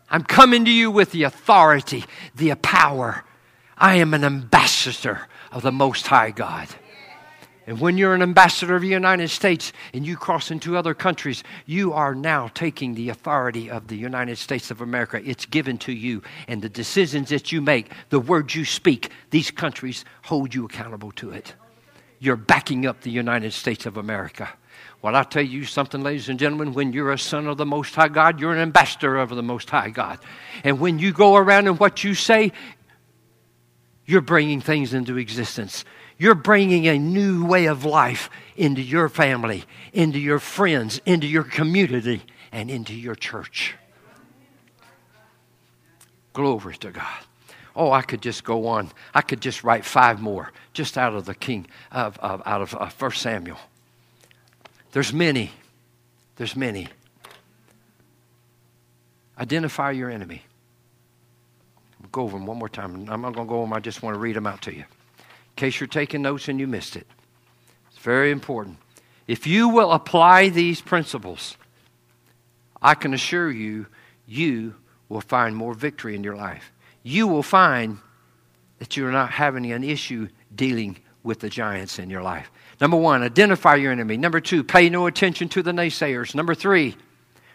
I'm 0.08 0.24
coming 0.24 0.64
to 0.64 0.70
you 0.70 0.90
with 0.90 1.12
the 1.12 1.24
authority, 1.24 2.04
the 2.34 2.54
power. 2.54 3.24
I 3.76 3.96
am 3.96 4.14
an 4.14 4.24
ambassador 4.24 5.26
of 5.52 5.62
the 5.62 5.72
Most 5.72 6.06
High 6.06 6.32
God. 6.32 6.68
And 7.66 7.78
when 7.78 7.96
you're 7.96 8.14
an 8.14 8.22
ambassador 8.22 8.74
of 8.74 8.82
the 8.82 8.88
United 8.88 9.28
States 9.28 9.72
and 9.94 10.04
you 10.04 10.16
cross 10.16 10.50
into 10.50 10.76
other 10.76 10.94
countries, 10.94 11.44
you 11.64 11.92
are 11.92 12.12
now 12.14 12.48
taking 12.48 12.94
the 12.94 13.10
authority 13.10 13.70
of 13.70 13.86
the 13.86 13.96
United 13.96 14.36
States 14.38 14.72
of 14.72 14.80
America. 14.80 15.22
It's 15.24 15.46
given 15.46 15.78
to 15.78 15.92
you. 15.92 16.22
And 16.48 16.60
the 16.60 16.68
decisions 16.68 17.28
that 17.28 17.52
you 17.52 17.60
make, 17.60 17.92
the 18.08 18.18
words 18.18 18.56
you 18.56 18.64
speak, 18.64 19.10
these 19.30 19.52
countries 19.52 20.04
hold 20.22 20.52
you 20.52 20.64
accountable 20.64 21.12
to 21.12 21.30
it. 21.30 21.54
You're 22.18 22.36
backing 22.36 22.84
up 22.84 23.02
the 23.02 23.10
United 23.10 23.52
States 23.52 23.86
of 23.86 23.96
America. 23.96 24.48
Well, 25.00 25.14
I'll 25.14 25.24
tell 25.24 25.42
you 25.42 25.64
something, 25.64 26.02
ladies 26.02 26.28
and 26.28 26.38
gentlemen. 26.38 26.74
When 26.74 26.92
you're 26.92 27.12
a 27.12 27.18
son 27.18 27.46
of 27.46 27.58
the 27.58 27.66
Most 27.66 27.94
High 27.94 28.08
God, 28.08 28.40
you're 28.40 28.52
an 28.52 28.60
ambassador 28.60 29.16
of 29.16 29.30
the 29.30 29.42
Most 29.42 29.70
High 29.70 29.90
God. 29.90 30.18
And 30.64 30.80
when 30.80 30.98
you 30.98 31.12
go 31.12 31.36
around 31.36 31.66
and 31.68 31.78
what 31.78 32.02
you 32.02 32.14
say, 32.14 32.52
you're 34.06 34.20
bringing 34.20 34.60
things 34.60 34.94
into 34.94 35.16
existence. 35.16 35.84
You're 36.18 36.34
bringing 36.34 36.86
a 36.86 36.98
new 36.98 37.44
way 37.46 37.66
of 37.66 37.84
life 37.84 38.30
into 38.56 38.82
your 38.82 39.08
family, 39.08 39.64
into 39.92 40.18
your 40.18 40.38
friends, 40.38 41.00
into 41.06 41.26
your 41.26 41.44
community, 41.44 42.22
and 42.50 42.70
into 42.70 42.94
your 42.94 43.14
church. 43.14 43.74
Glory 46.32 46.76
to 46.76 46.90
God. 46.90 47.24
Oh, 47.74 47.90
I 47.90 48.02
could 48.02 48.20
just 48.20 48.44
go 48.44 48.66
on. 48.66 48.90
I 49.14 49.22
could 49.22 49.40
just 49.40 49.64
write 49.64 49.84
five 49.84 50.20
more 50.20 50.52
just 50.72 50.98
out 50.98 51.14
of 51.14 51.24
the 51.24 51.34
king 51.34 51.66
of, 51.90 52.18
of 52.18 52.42
out 52.44 52.60
of 52.60 52.74
uh, 52.74 52.88
First 52.88 53.22
Samuel. 53.22 53.58
There's 54.92 55.12
many. 55.12 55.52
There's 56.36 56.54
many. 56.54 56.88
Identify 59.38 59.92
your 59.92 60.10
enemy 60.10 60.42
go 62.10 62.22
over 62.22 62.36
them 62.36 62.46
one 62.46 62.58
more 62.58 62.68
time. 62.68 63.08
I'm 63.08 63.20
not 63.20 63.34
going 63.34 63.46
to 63.46 63.50
go 63.50 63.56
over 63.56 63.64
them. 63.64 63.72
I 63.72 63.80
just 63.80 64.02
want 64.02 64.14
to 64.14 64.20
read 64.20 64.36
them 64.36 64.46
out 64.46 64.62
to 64.62 64.74
you. 64.74 64.80
In 64.80 65.56
case 65.56 65.78
you're 65.80 65.86
taking 65.86 66.22
notes 66.22 66.48
and 66.48 66.58
you 66.58 66.66
missed 66.66 66.96
it. 66.96 67.06
It's 67.90 68.02
very 68.02 68.30
important. 68.30 68.78
If 69.26 69.46
you 69.46 69.68
will 69.68 69.92
apply 69.92 70.48
these 70.48 70.80
principles, 70.80 71.56
I 72.80 72.94
can 72.94 73.14
assure 73.14 73.50
you, 73.50 73.86
you 74.26 74.74
will 75.08 75.20
find 75.20 75.54
more 75.54 75.74
victory 75.74 76.14
in 76.14 76.24
your 76.24 76.36
life. 76.36 76.72
You 77.02 77.28
will 77.28 77.42
find 77.42 77.98
that 78.78 78.96
you're 78.96 79.12
not 79.12 79.30
having 79.30 79.70
an 79.70 79.84
issue 79.84 80.28
dealing 80.54 80.98
with 81.22 81.38
the 81.38 81.48
giants 81.48 81.98
in 81.98 82.10
your 82.10 82.22
life. 82.22 82.50
Number 82.80 82.96
one, 82.96 83.22
identify 83.22 83.76
your 83.76 83.92
enemy. 83.92 84.16
Number 84.16 84.40
two, 84.40 84.64
pay 84.64 84.90
no 84.90 85.06
attention 85.06 85.48
to 85.50 85.62
the 85.62 85.70
naysayers. 85.70 86.34
Number 86.34 86.54
three, 86.54 86.96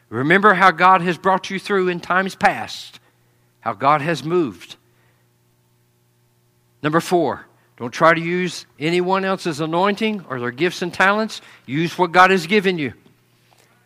remember 0.10 0.54
how 0.54 0.72
God 0.72 1.02
has 1.02 1.18
brought 1.18 1.50
you 1.50 1.60
through 1.60 1.90
in 1.90 2.00
times 2.00 2.36
past 2.36 3.00
how 3.68 3.74
God 3.74 4.00
has 4.00 4.24
moved. 4.24 4.78
Number 6.82 7.02
four, 7.02 7.46
Don't 7.76 7.92
try 7.92 8.14
to 8.14 8.22
use 8.22 8.66
anyone 8.80 9.26
else's 9.26 9.60
anointing 9.60 10.24
or 10.30 10.40
their 10.40 10.52
gifts 10.52 10.82
and 10.82 10.94
talents. 10.94 11.42
Use 11.66 11.98
what 11.98 12.14
God 12.14 12.32
has 12.32 12.48
given 12.48 12.78
you. 12.78 12.94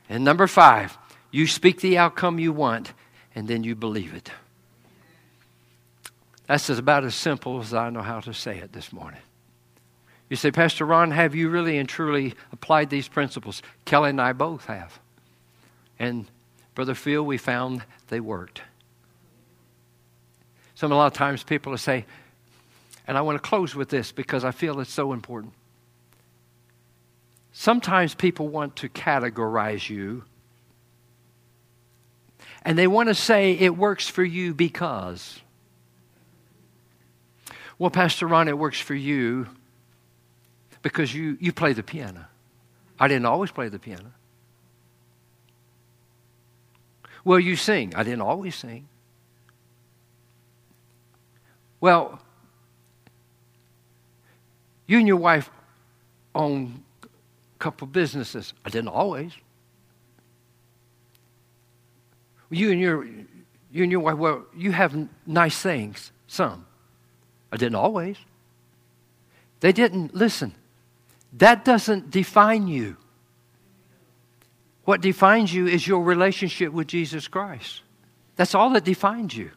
And 0.07 0.23
number 0.23 0.45
five, 0.45 0.95
you 1.31 1.47
speak 1.47 1.81
the 1.81 1.97
outcome 1.97 2.37
you 2.37 2.53
want 2.53 2.93
and 3.33 3.47
then 3.47 3.63
you 3.63 3.73
believe 3.73 4.13
it. 4.13 4.31
That's 6.45 6.69
about 6.69 7.03
as 7.03 7.15
simple 7.15 7.59
as 7.59 7.73
I 7.73 7.89
know 7.89 8.03
how 8.03 8.19
to 8.19 8.35
say 8.35 8.59
it 8.59 8.73
this 8.73 8.93
morning. 8.93 9.21
You 10.29 10.35
say, 10.35 10.51
Pastor 10.51 10.85
Ron, 10.85 11.09
have 11.09 11.33
you 11.33 11.49
really 11.49 11.79
and 11.79 11.89
truly 11.89 12.35
applied 12.51 12.91
these 12.91 13.07
principles? 13.07 13.63
Kelly 13.85 14.11
and 14.11 14.21
I 14.21 14.33
both 14.33 14.65
have. 14.65 14.99
And 15.97 16.27
Brother 16.75 16.93
Phil, 16.93 17.25
we 17.25 17.39
found 17.39 17.81
they 18.09 18.19
worked. 18.19 18.61
Some 20.81 20.91
a 20.91 20.95
lot 20.95 21.05
of 21.05 21.13
times 21.13 21.43
people 21.43 21.69
will 21.69 21.77
say, 21.77 22.07
and 23.05 23.15
I 23.15 23.21
want 23.21 23.35
to 23.35 23.39
close 23.47 23.75
with 23.75 23.89
this 23.89 24.11
because 24.11 24.43
I 24.43 24.49
feel 24.49 24.79
it's 24.79 24.91
so 24.91 25.13
important. 25.13 25.53
Sometimes 27.53 28.15
people 28.15 28.47
want 28.47 28.77
to 28.77 28.89
categorize 28.89 29.87
you 29.87 30.23
and 32.63 32.79
they 32.79 32.87
want 32.87 33.09
to 33.09 33.13
say 33.13 33.51
it 33.51 33.77
works 33.77 34.07
for 34.07 34.23
you 34.23 34.55
because. 34.55 35.39
Well, 37.77 37.91
Pastor 37.91 38.25
Ron, 38.25 38.47
it 38.47 38.57
works 38.57 38.79
for 38.79 38.95
you 38.95 39.49
because 40.81 41.13
you, 41.13 41.37
you 41.39 41.53
play 41.53 41.73
the 41.73 41.83
piano. 41.83 42.25
I 42.99 43.07
didn't 43.07 43.27
always 43.27 43.51
play 43.51 43.69
the 43.69 43.77
piano. 43.77 44.13
Well, 47.23 47.39
you 47.39 47.55
sing. 47.55 47.93
I 47.95 48.01
didn't 48.01 48.21
always 48.21 48.55
sing. 48.55 48.87
Well, 51.81 52.21
you 54.87 54.99
and 54.99 55.07
your 55.07 55.17
wife 55.17 55.49
own 56.33 56.83
a 57.03 57.07
couple 57.59 57.87
businesses. 57.87 58.53
I 58.63 58.69
didn't 58.69 58.89
always. 58.89 59.33
You 62.49 62.71
and 62.71 62.79
your 62.79 63.05
you 63.71 63.83
and 63.83 63.91
your 63.91 64.01
wife, 64.01 64.17
well, 64.17 64.45
you 64.55 64.73
have 64.73 65.07
nice 65.25 65.57
things, 65.59 66.11
some. 66.27 66.65
I 67.51 67.57
didn't 67.57 67.75
always. 67.75 68.17
They 69.61 69.71
didn't 69.71 70.13
listen. 70.13 70.53
That 71.33 71.63
doesn't 71.63 72.11
define 72.11 72.67
you. 72.67 72.97
What 74.83 74.99
defines 75.01 75.53
you 75.53 75.67
is 75.67 75.87
your 75.87 76.03
relationship 76.03 76.73
with 76.73 76.87
Jesus 76.87 77.27
Christ. 77.27 77.81
That's 78.35 78.53
all 78.53 78.71
that 78.71 78.83
defines 78.83 79.37
you. 79.37 79.51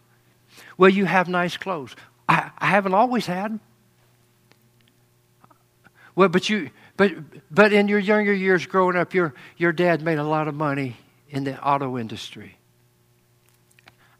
Well, 0.78 0.90
you 0.90 1.06
have 1.06 1.28
nice 1.28 1.56
clothes. 1.56 1.96
I, 2.28 2.50
I 2.58 2.66
haven't 2.66 2.94
always 2.94 3.26
had. 3.26 3.58
Well, 6.16 6.28
but 6.28 6.48
you, 6.48 6.70
but 6.96 7.12
but 7.50 7.72
in 7.72 7.88
your 7.88 7.98
younger 7.98 8.32
years 8.32 8.66
growing 8.66 8.96
up, 8.96 9.14
your 9.14 9.34
your 9.56 9.72
dad 9.72 10.02
made 10.02 10.18
a 10.18 10.24
lot 10.24 10.48
of 10.48 10.54
money 10.54 10.96
in 11.28 11.44
the 11.44 11.60
auto 11.62 11.98
industry. 11.98 12.56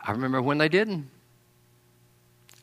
I 0.00 0.12
remember 0.12 0.42
when 0.42 0.59
they 0.59 0.68
didn't. 0.68 1.09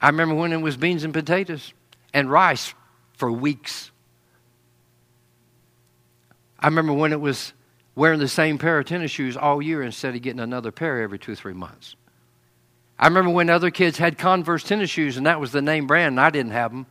I 0.02 0.08
remember 0.08 0.36
when 0.36 0.52
it 0.52 0.58
was 0.58 0.78
beans 0.78 1.04
and 1.04 1.14
potatoes 1.14 1.74
and 2.14 2.30
rice 2.30 2.74
for 3.18 3.32
weeks. 3.32 3.92
I 6.60 6.68
remember 6.68 6.94
when 6.94 7.14
it 7.14 7.22
was 7.22 7.54
wearing 7.96 8.20
the 8.20 8.28
same 8.28 8.58
pair 8.58 8.80
of 8.80 8.86
tennis 8.86 9.12
shoes 9.12 9.38
all 9.38 9.62
year 9.62 9.82
instead 9.82 10.16
of 10.16 10.22
getting 10.22 10.39
another 10.39 10.72
pair 10.72 11.02
every 11.02 11.20
two 11.20 11.34
or 11.34 11.36
three 11.36 11.54
months. 11.54 11.96
I 13.02 13.08
remember 13.08 13.32
when 13.32 13.49
other 13.49 13.72
kids 13.72 13.97
had 13.97 14.20
Converse 14.20 14.64
tennis 14.64 14.91
shoes 14.91 15.18
and 15.18 15.26
that 15.26 15.39
was 15.39 15.52
the 15.52 15.62
name 15.62 15.88
brand 15.88 16.14
and 16.14 16.20
I 16.20 16.30
didn't 16.30 16.52
have 16.52 16.72
them. 16.72 16.86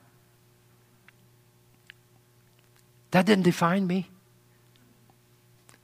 That 3.13 3.27
didn't 3.27 3.45
define 3.45 3.87
me. 3.87 4.09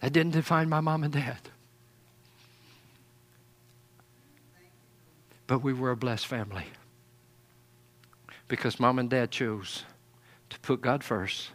That 0.01 0.13
didn't 0.13 0.33
define 0.33 0.69
my 0.69 0.81
mom 0.81 1.05
and 1.05 1.13
dad. 1.13 1.39
But 5.47 5.61
we 5.61 5.73
were 5.73 5.93
a 5.93 5.97
blessed 5.97 6.27
family 6.27 6.65
because 8.49 8.81
mom 8.81 8.99
and 8.99 9.09
dad 9.09 9.31
chose 9.31 9.85
to 10.51 10.59
put 10.59 10.81
God 10.81 11.05
first 11.05 11.51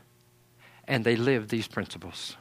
and 0.88 1.04
they 1.04 1.18
lived 1.18 1.50
these 1.50 1.68
principles. 1.68 2.38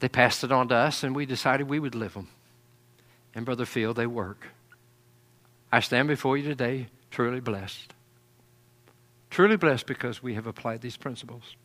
They 0.00 0.10
passed 0.10 0.44
it 0.44 0.52
on 0.52 0.68
to 0.68 0.74
us 0.74 1.02
and 1.02 1.16
we 1.16 1.24
decided 1.24 1.70
we 1.70 1.80
would 1.80 1.94
live 1.94 2.12
them. 2.12 2.28
And 3.34 3.44
Brother 3.44 3.66
Phil, 3.66 3.94
they 3.94 4.06
work. 4.06 4.48
I 5.70 5.80
stand 5.80 6.08
before 6.08 6.36
you 6.36 6.44
today 6.44 6.88
truly 7.10 7.40
blessed. 7.40 7.94
Truly 9.30 9.56
blessed 9.56 9.86
because 9.86 10.22
we 10.22 10.34
have 10.34 10.46
applied 10.46 10.82
these 10.82 10.96
principles. 10.96 11.56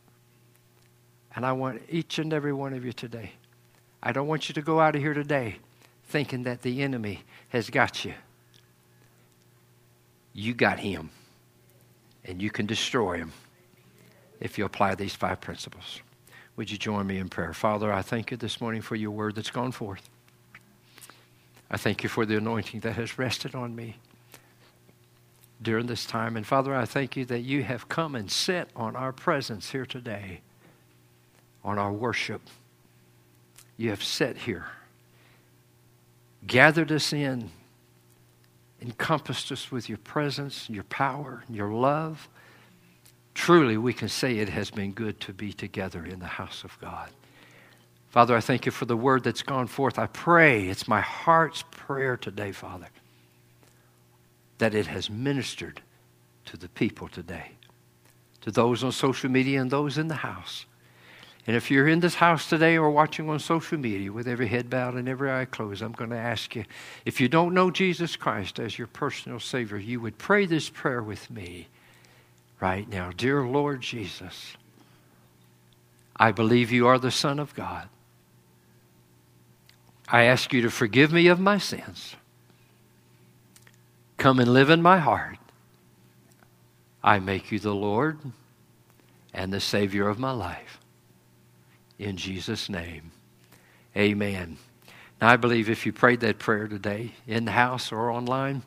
And 1.34 1.44
I 1.44 1.52
want 1.52 1.82
each 1.90 2.18
and 2.18 2.32
every 2.32 2.52
one 2.52 2.72
of 2.72 2.84
you 2.84 2.92
today. 2.92 3.32
I 4.02 4.12
don't 4.12 4.26
want 4.26 4.48
you 4.48 4.54
to 4.54 4.62
go 4.62 4.80
out 4.80 4.96
of 4.96 5.02
here 5.02 5.14
today 5.14 5.56
thinking 6.04 6.44
that 6.44 6.62
the 6.62 6.82
enemy 6.82 7.24
has 7.50 7.68
got 7.68 8.04
you. 8.04 8.14
You 10.32 10.54
got 10.54 10.78
him. 10.78 11.10
And 12.24 12.40
you 12.40 12.50
can 12.50 12.66
destroy 12.66 13.18
him 13.18 13.32
if 14.40 14.58
you 14.58 14.64
apply 14.64 14.94
these 14.94 15.14
five 15.14 15.40
principles. 15.40 16.00
Would 16.56 16.70
you 16.70 16.78
join 16.78 17.06
me 17.06 17.18
in 17.18 17.28
prayer? 17.28 17.52
Father, 17.52 17.92
I 17.92 18.02
thank 18.02 18.30
you 18.30 18.36
this 18.36 18.60
morning 18.60 18.82
for 18.82 18.96
your 18.96 19.10
word 19.10 19.34
that's 19.34 19.50
gone 19.50 19.72
forth. 19.72 20.08
I 21.70 21.76
thank 21.76 22.02
you 22.02 22.08
for 22.08 22.24
the 22.24 22.36
anointing 22.36 22.80
that 22.80 22.94
has 22.94 23.18
rested 23.18 23.54
on 23.54 23.76
me 23.76 23.96
during 25.60 25.86
this 25.86 26.06
time. 26.06 26.36
And 26.36 26.46
Father, 26.46 26.74
I 26.74 26.84
thank 26.84 27.16
you 27.16 27.24
that 27.26 27.40
you 27.40 27.62
have 27.62 27.88
come 27.88 28.14
and 28.14 28.30
set 28.30 28.68
on 28.74 28.96
our 28.96 29.12
presence 29.12 29.70
here 29.70 29.86
today, 29.86 30.40
on 31.64 31.78
our 31.78 31.92
worship. 31.92 32.42
You 33.76 33.90
have 33.90 34.02
set 34.02 34.38
here, 34.38 34.66
gathered 36.46 36.90
us 36.90 37.12
in, 37.12 37.50
encompassed 38.80 39.52
us 39.52 39.70
with 39.70 39.88
your 39.88 39.98
presence, 39.98 40.70
your 40.70 40.84
power, 40.84 41.44
your 41.50 41.72
love. 41.72 42.28
Truly, 43.34 43.76
we 43.76 43.92
can 43.92 44.08
say 44.08 44.38
it 44.38 44.48
has 44.48 44.70
been 44.70 44.92
good 44.92 45.20
to 45.20 45.32
be 45.32 45.52
together 45.52 46.04
in 46.04 46.18
the 46.18 46.26
house 46.26 46.64
of 46.64 46.78
God. 46.80 47.10
Father, 48.10 48.34
I 48.34 48.40
thank 48.40 48.64
you 48.66 48.72
for 48.72 48.86
the 48.86 48.96
word 48.96 49.22
that's 49.22 49.42
gone 49.42 49.66
forth. 49.66 49.98
I 49.98 50.06
pray, 50.06 50.68
it's 50.68 50.88
my 50.88 51.00
heart's 51.00 51.64
prayer 51.70 52.16
today, 52.16 52.52
Father, 52.52 52.88
that 54.58 54.74
it 54.74 54.86
has 54.86 55.10
ministered 55.10 55.82
to 56.46 56.56
the 56.56 56.70
people 56.70 57.08
today, 57.08 57.52
to 58.40 58.50
those 58.50 58.82
on 58.82 58.92
social 58.92 59.30
media 59.30 59.60
and 59.60 59.70
those 59.70 59.98
in 59.98 60.08
the 60.08 60.16
house. 60.16 60.64
And 61.46 61.56
if 61.56 61.70
you're 61.70 61.88
in 61.88 62.00
this 62.00 62.16
house 62.16 62.48
today 62.48 62.76
or 62.76 62.90
watching 62.90 63.28
on 63.28 63.38
social 63.38 63.78
media 63.78 64.12
with 64.12 64.28
every 64.28 64.48
head 64.48 64.68
bowed 64.68 64.94
and 64.94 65.08
every 65.08 65.30
eye 65.30 65.46
closed, 65.46 65.82
I'm 65.82 65.92
going 65.92 66.10
to 66.10 66.16
ask 66.16 66.54
you 66.56 66.64
if 67.04 67.20
you 67.20 67.28
don't 67.28 67.54
know 67.54 67.70
Jesus 67.70 68.16
Christ 68.16 68.58
as 68.58 68.78
your 68.78 68.86
personal 68.86 69.40
Savior, 69.40 69.78
you 69.78 70.00
would 70.00 70.18
pray 70.18 70.46
this 70.46 70.68
prayer 70.68 71.02
with 71.02 71.30
me 71.30 71.68
right 72.60 72.88
now. 72.88 73.12
Dear 73.16 73.46
Lord 73.46 73.80
Jesus, 73.80 74.56
I 76.16 76.32
believe 76.32 76.70
you 76.72 76.86
are 76.86 76.98
the 76.98 77.10
Son 77.10 77.38
of 77.38 77.54
God. 77.54 77.88
I 80.10 80.24
ask 80.24 80.52
you 80.52 80.62
to 80.62 80.70
forgive 80.70 81.12
me 81.12 81.26
of 81.28 81.38
my 81.38 81.58
sins. 81.58 82.16
Come 84.16 84.40
and 84.40 84.52
live 84.52 84.70
in 84.70 84.82
my 84.82 84.98
heart. 84.98 85.38
I 87.02 87.18
make 87.18 87.52
you 87.52 87.58
the 87.58 87.74
Lord 87.74 88.18
and 89.34 89.52
the 89.52 89.60
Savior 89.60 90.08
of 90.08 90.18
my 90.18 90.32
life. 90.32 90.80
In 91.98 92.16
Jesus' 92.16 92.68
name, 92.68 93.12
amen. 93.96 94.56
Now, 95.20 95.28
I 95.28 95.36
believe 95.36 95.68
if 95.68 95.84
you 95.84 95.92
prayed 95.92 96.20
that 96.20 96.38
prayer 96.38 96.68
today 96.68 97.12
in 97.26 97.44
the 97.44 97.52
house 97.52 97.92
or 97.92 98.10
online, 98.10 98.62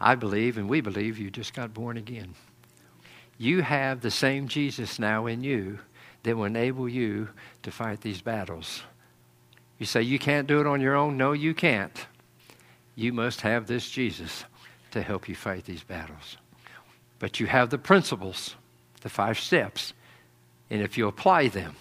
I 0.00 0.14
believe 0.14 0.58
and 0.58 0.68
we 0.68 0.80
believe 0.80 1.18
you 1.18 1.30
just 1.30 1.54
got 1.54 1.74
born 1.74 1.96
again. 1.96 2.34
You 3.36 3.62
have 3.62 4.00
the 4.00 4.10
same 4.10 4.48
Jesus 4.48 4.98
now 4.98 5.26
in 5.26 5.42
you 5.42 5.78
that 6.22 6.36
will 6.36 6.44
enable 6.44 6.88
you 6.88 7.28
to 7.62 7.70
fight 7.70 8.00
these 8.00 8.20
battles. 8.20 8.82
You 9.78 9.86
say 9.86 10.02
you 10.02 10.18
can't 10.18 10.46
do 10.48 10.60
it 10.60 10.66
on 10.66 10.80
your 10.80 10.96
own? 10.96 11.16
No, 11.16 11.32
you 11.32 11.54
can't. 11.54 12.06
You 12.94 13.12
must 13.12 13.42
have 13.42 13.66
this 13.66 13.88
Jesus 13.88 14.44
to 14.90 15.02
help 15.02 15.28
you 15.28 15.34
fight 15.34 15.64
these 15.64 15.84
battles. 15.84 16.36
But 17.18 17.38
you 17.40 17.46
have 17.46 17.70
the 17.70 17.78
principles, 17.78 18.56
the 19.02 19.08
five 19.08 19.38
steps, 19.38 19.92
and 20.70 20.82
if 20.82 20.98
you 20.98 21.06
apply 21.06 21.48
them, 21.48 21.76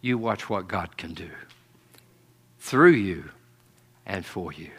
you 0.00 0.18
watch 0.18 0.48
what 0.50 0.68
God 0.68 0.96
can 0.96 1.14
do 1.14 1.30
through 2.58 2.92
you 2.92 3.30
and 4.06 4.24
for 4.24 4.52
you. 4.52 4.70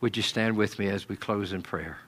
Would 0.00 0.16
you 0.16 0.22
stand 0.22 0.56
with 0.56 0.78
me 0.78 0.88
as 0.88 1.08
we 1.08 1.16
close 1.16 1.52
in 1.52 1.62
prayer? 1.62 1.98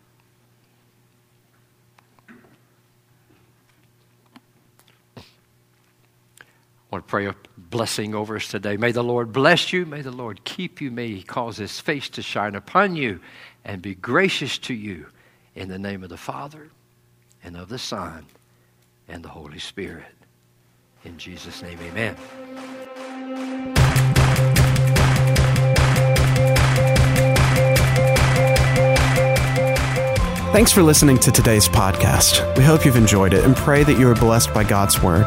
Want 6.90 7.06
to 7.06 7.10
pray 7.10 7.26
a 7.26 7.34
blessing 7.56 8.14
over 8.14 8.36
us 8.36 8.48
today. 8.48 8.76
May 8.76 8.92
the 8.92 9.04
Lord 9.04 9.32
bless 9.32 9.72
you. 9.72 9.84
May 9.84 10.02
the 10.02 10.10
Lord 10.10 10.44
keep 10.44 10.80
you. 10.80 10.90
May 10.90 11.08
He 11.08 11.22
cause 11.22 11.56
His 11.56 11.78
face 11.80 12.08
to 12.10 12.22
shine 12.22 12.54
upon 12.54 12.96
you 12.96 13.20
and 13.64 13.82
be 13.82 13.94
gracious 13.94 14.58
to 14.58 14.74
you. 14.74 15.06
In 15.54 15.68
the 15.68 15.78
name 15.78 16.04
of 16.04 16.08
the 16.08 16.16
Father, 16.16 16.70
and 17.42 17.56
of 17.56 17.68
the 17.68 17.78
Son, 17.78 18.26
and 19.08 19.24
the 19.24 19.28
Holy 19.28 19.58
Spirit. 19.58 20.14
In 21.04 21.18
Jesus' 21.18 21.62
name, 21.62 21.78
amen. 21.82 22.16
Thanks 30.52 30.72
for 30.72 30.82
listening 30.82 31.18
to 31.18 31.30
today's 31.30 31.68
podcast. 31.68 32.56
We 32.56 32.64
hope 32.64 32.84
you've 32.84 32.96
enjoyed 32.96 33.34
it 33.34 33.44
and 33.44 33.56
pray 33.56 33.84
that 33.84 33.98
you 33.98 34.08
are 34.08 34.14
blessed 34.14 34.54
by 34.54 34.64
God's 34.64 35.02
Word. 35.02 35.26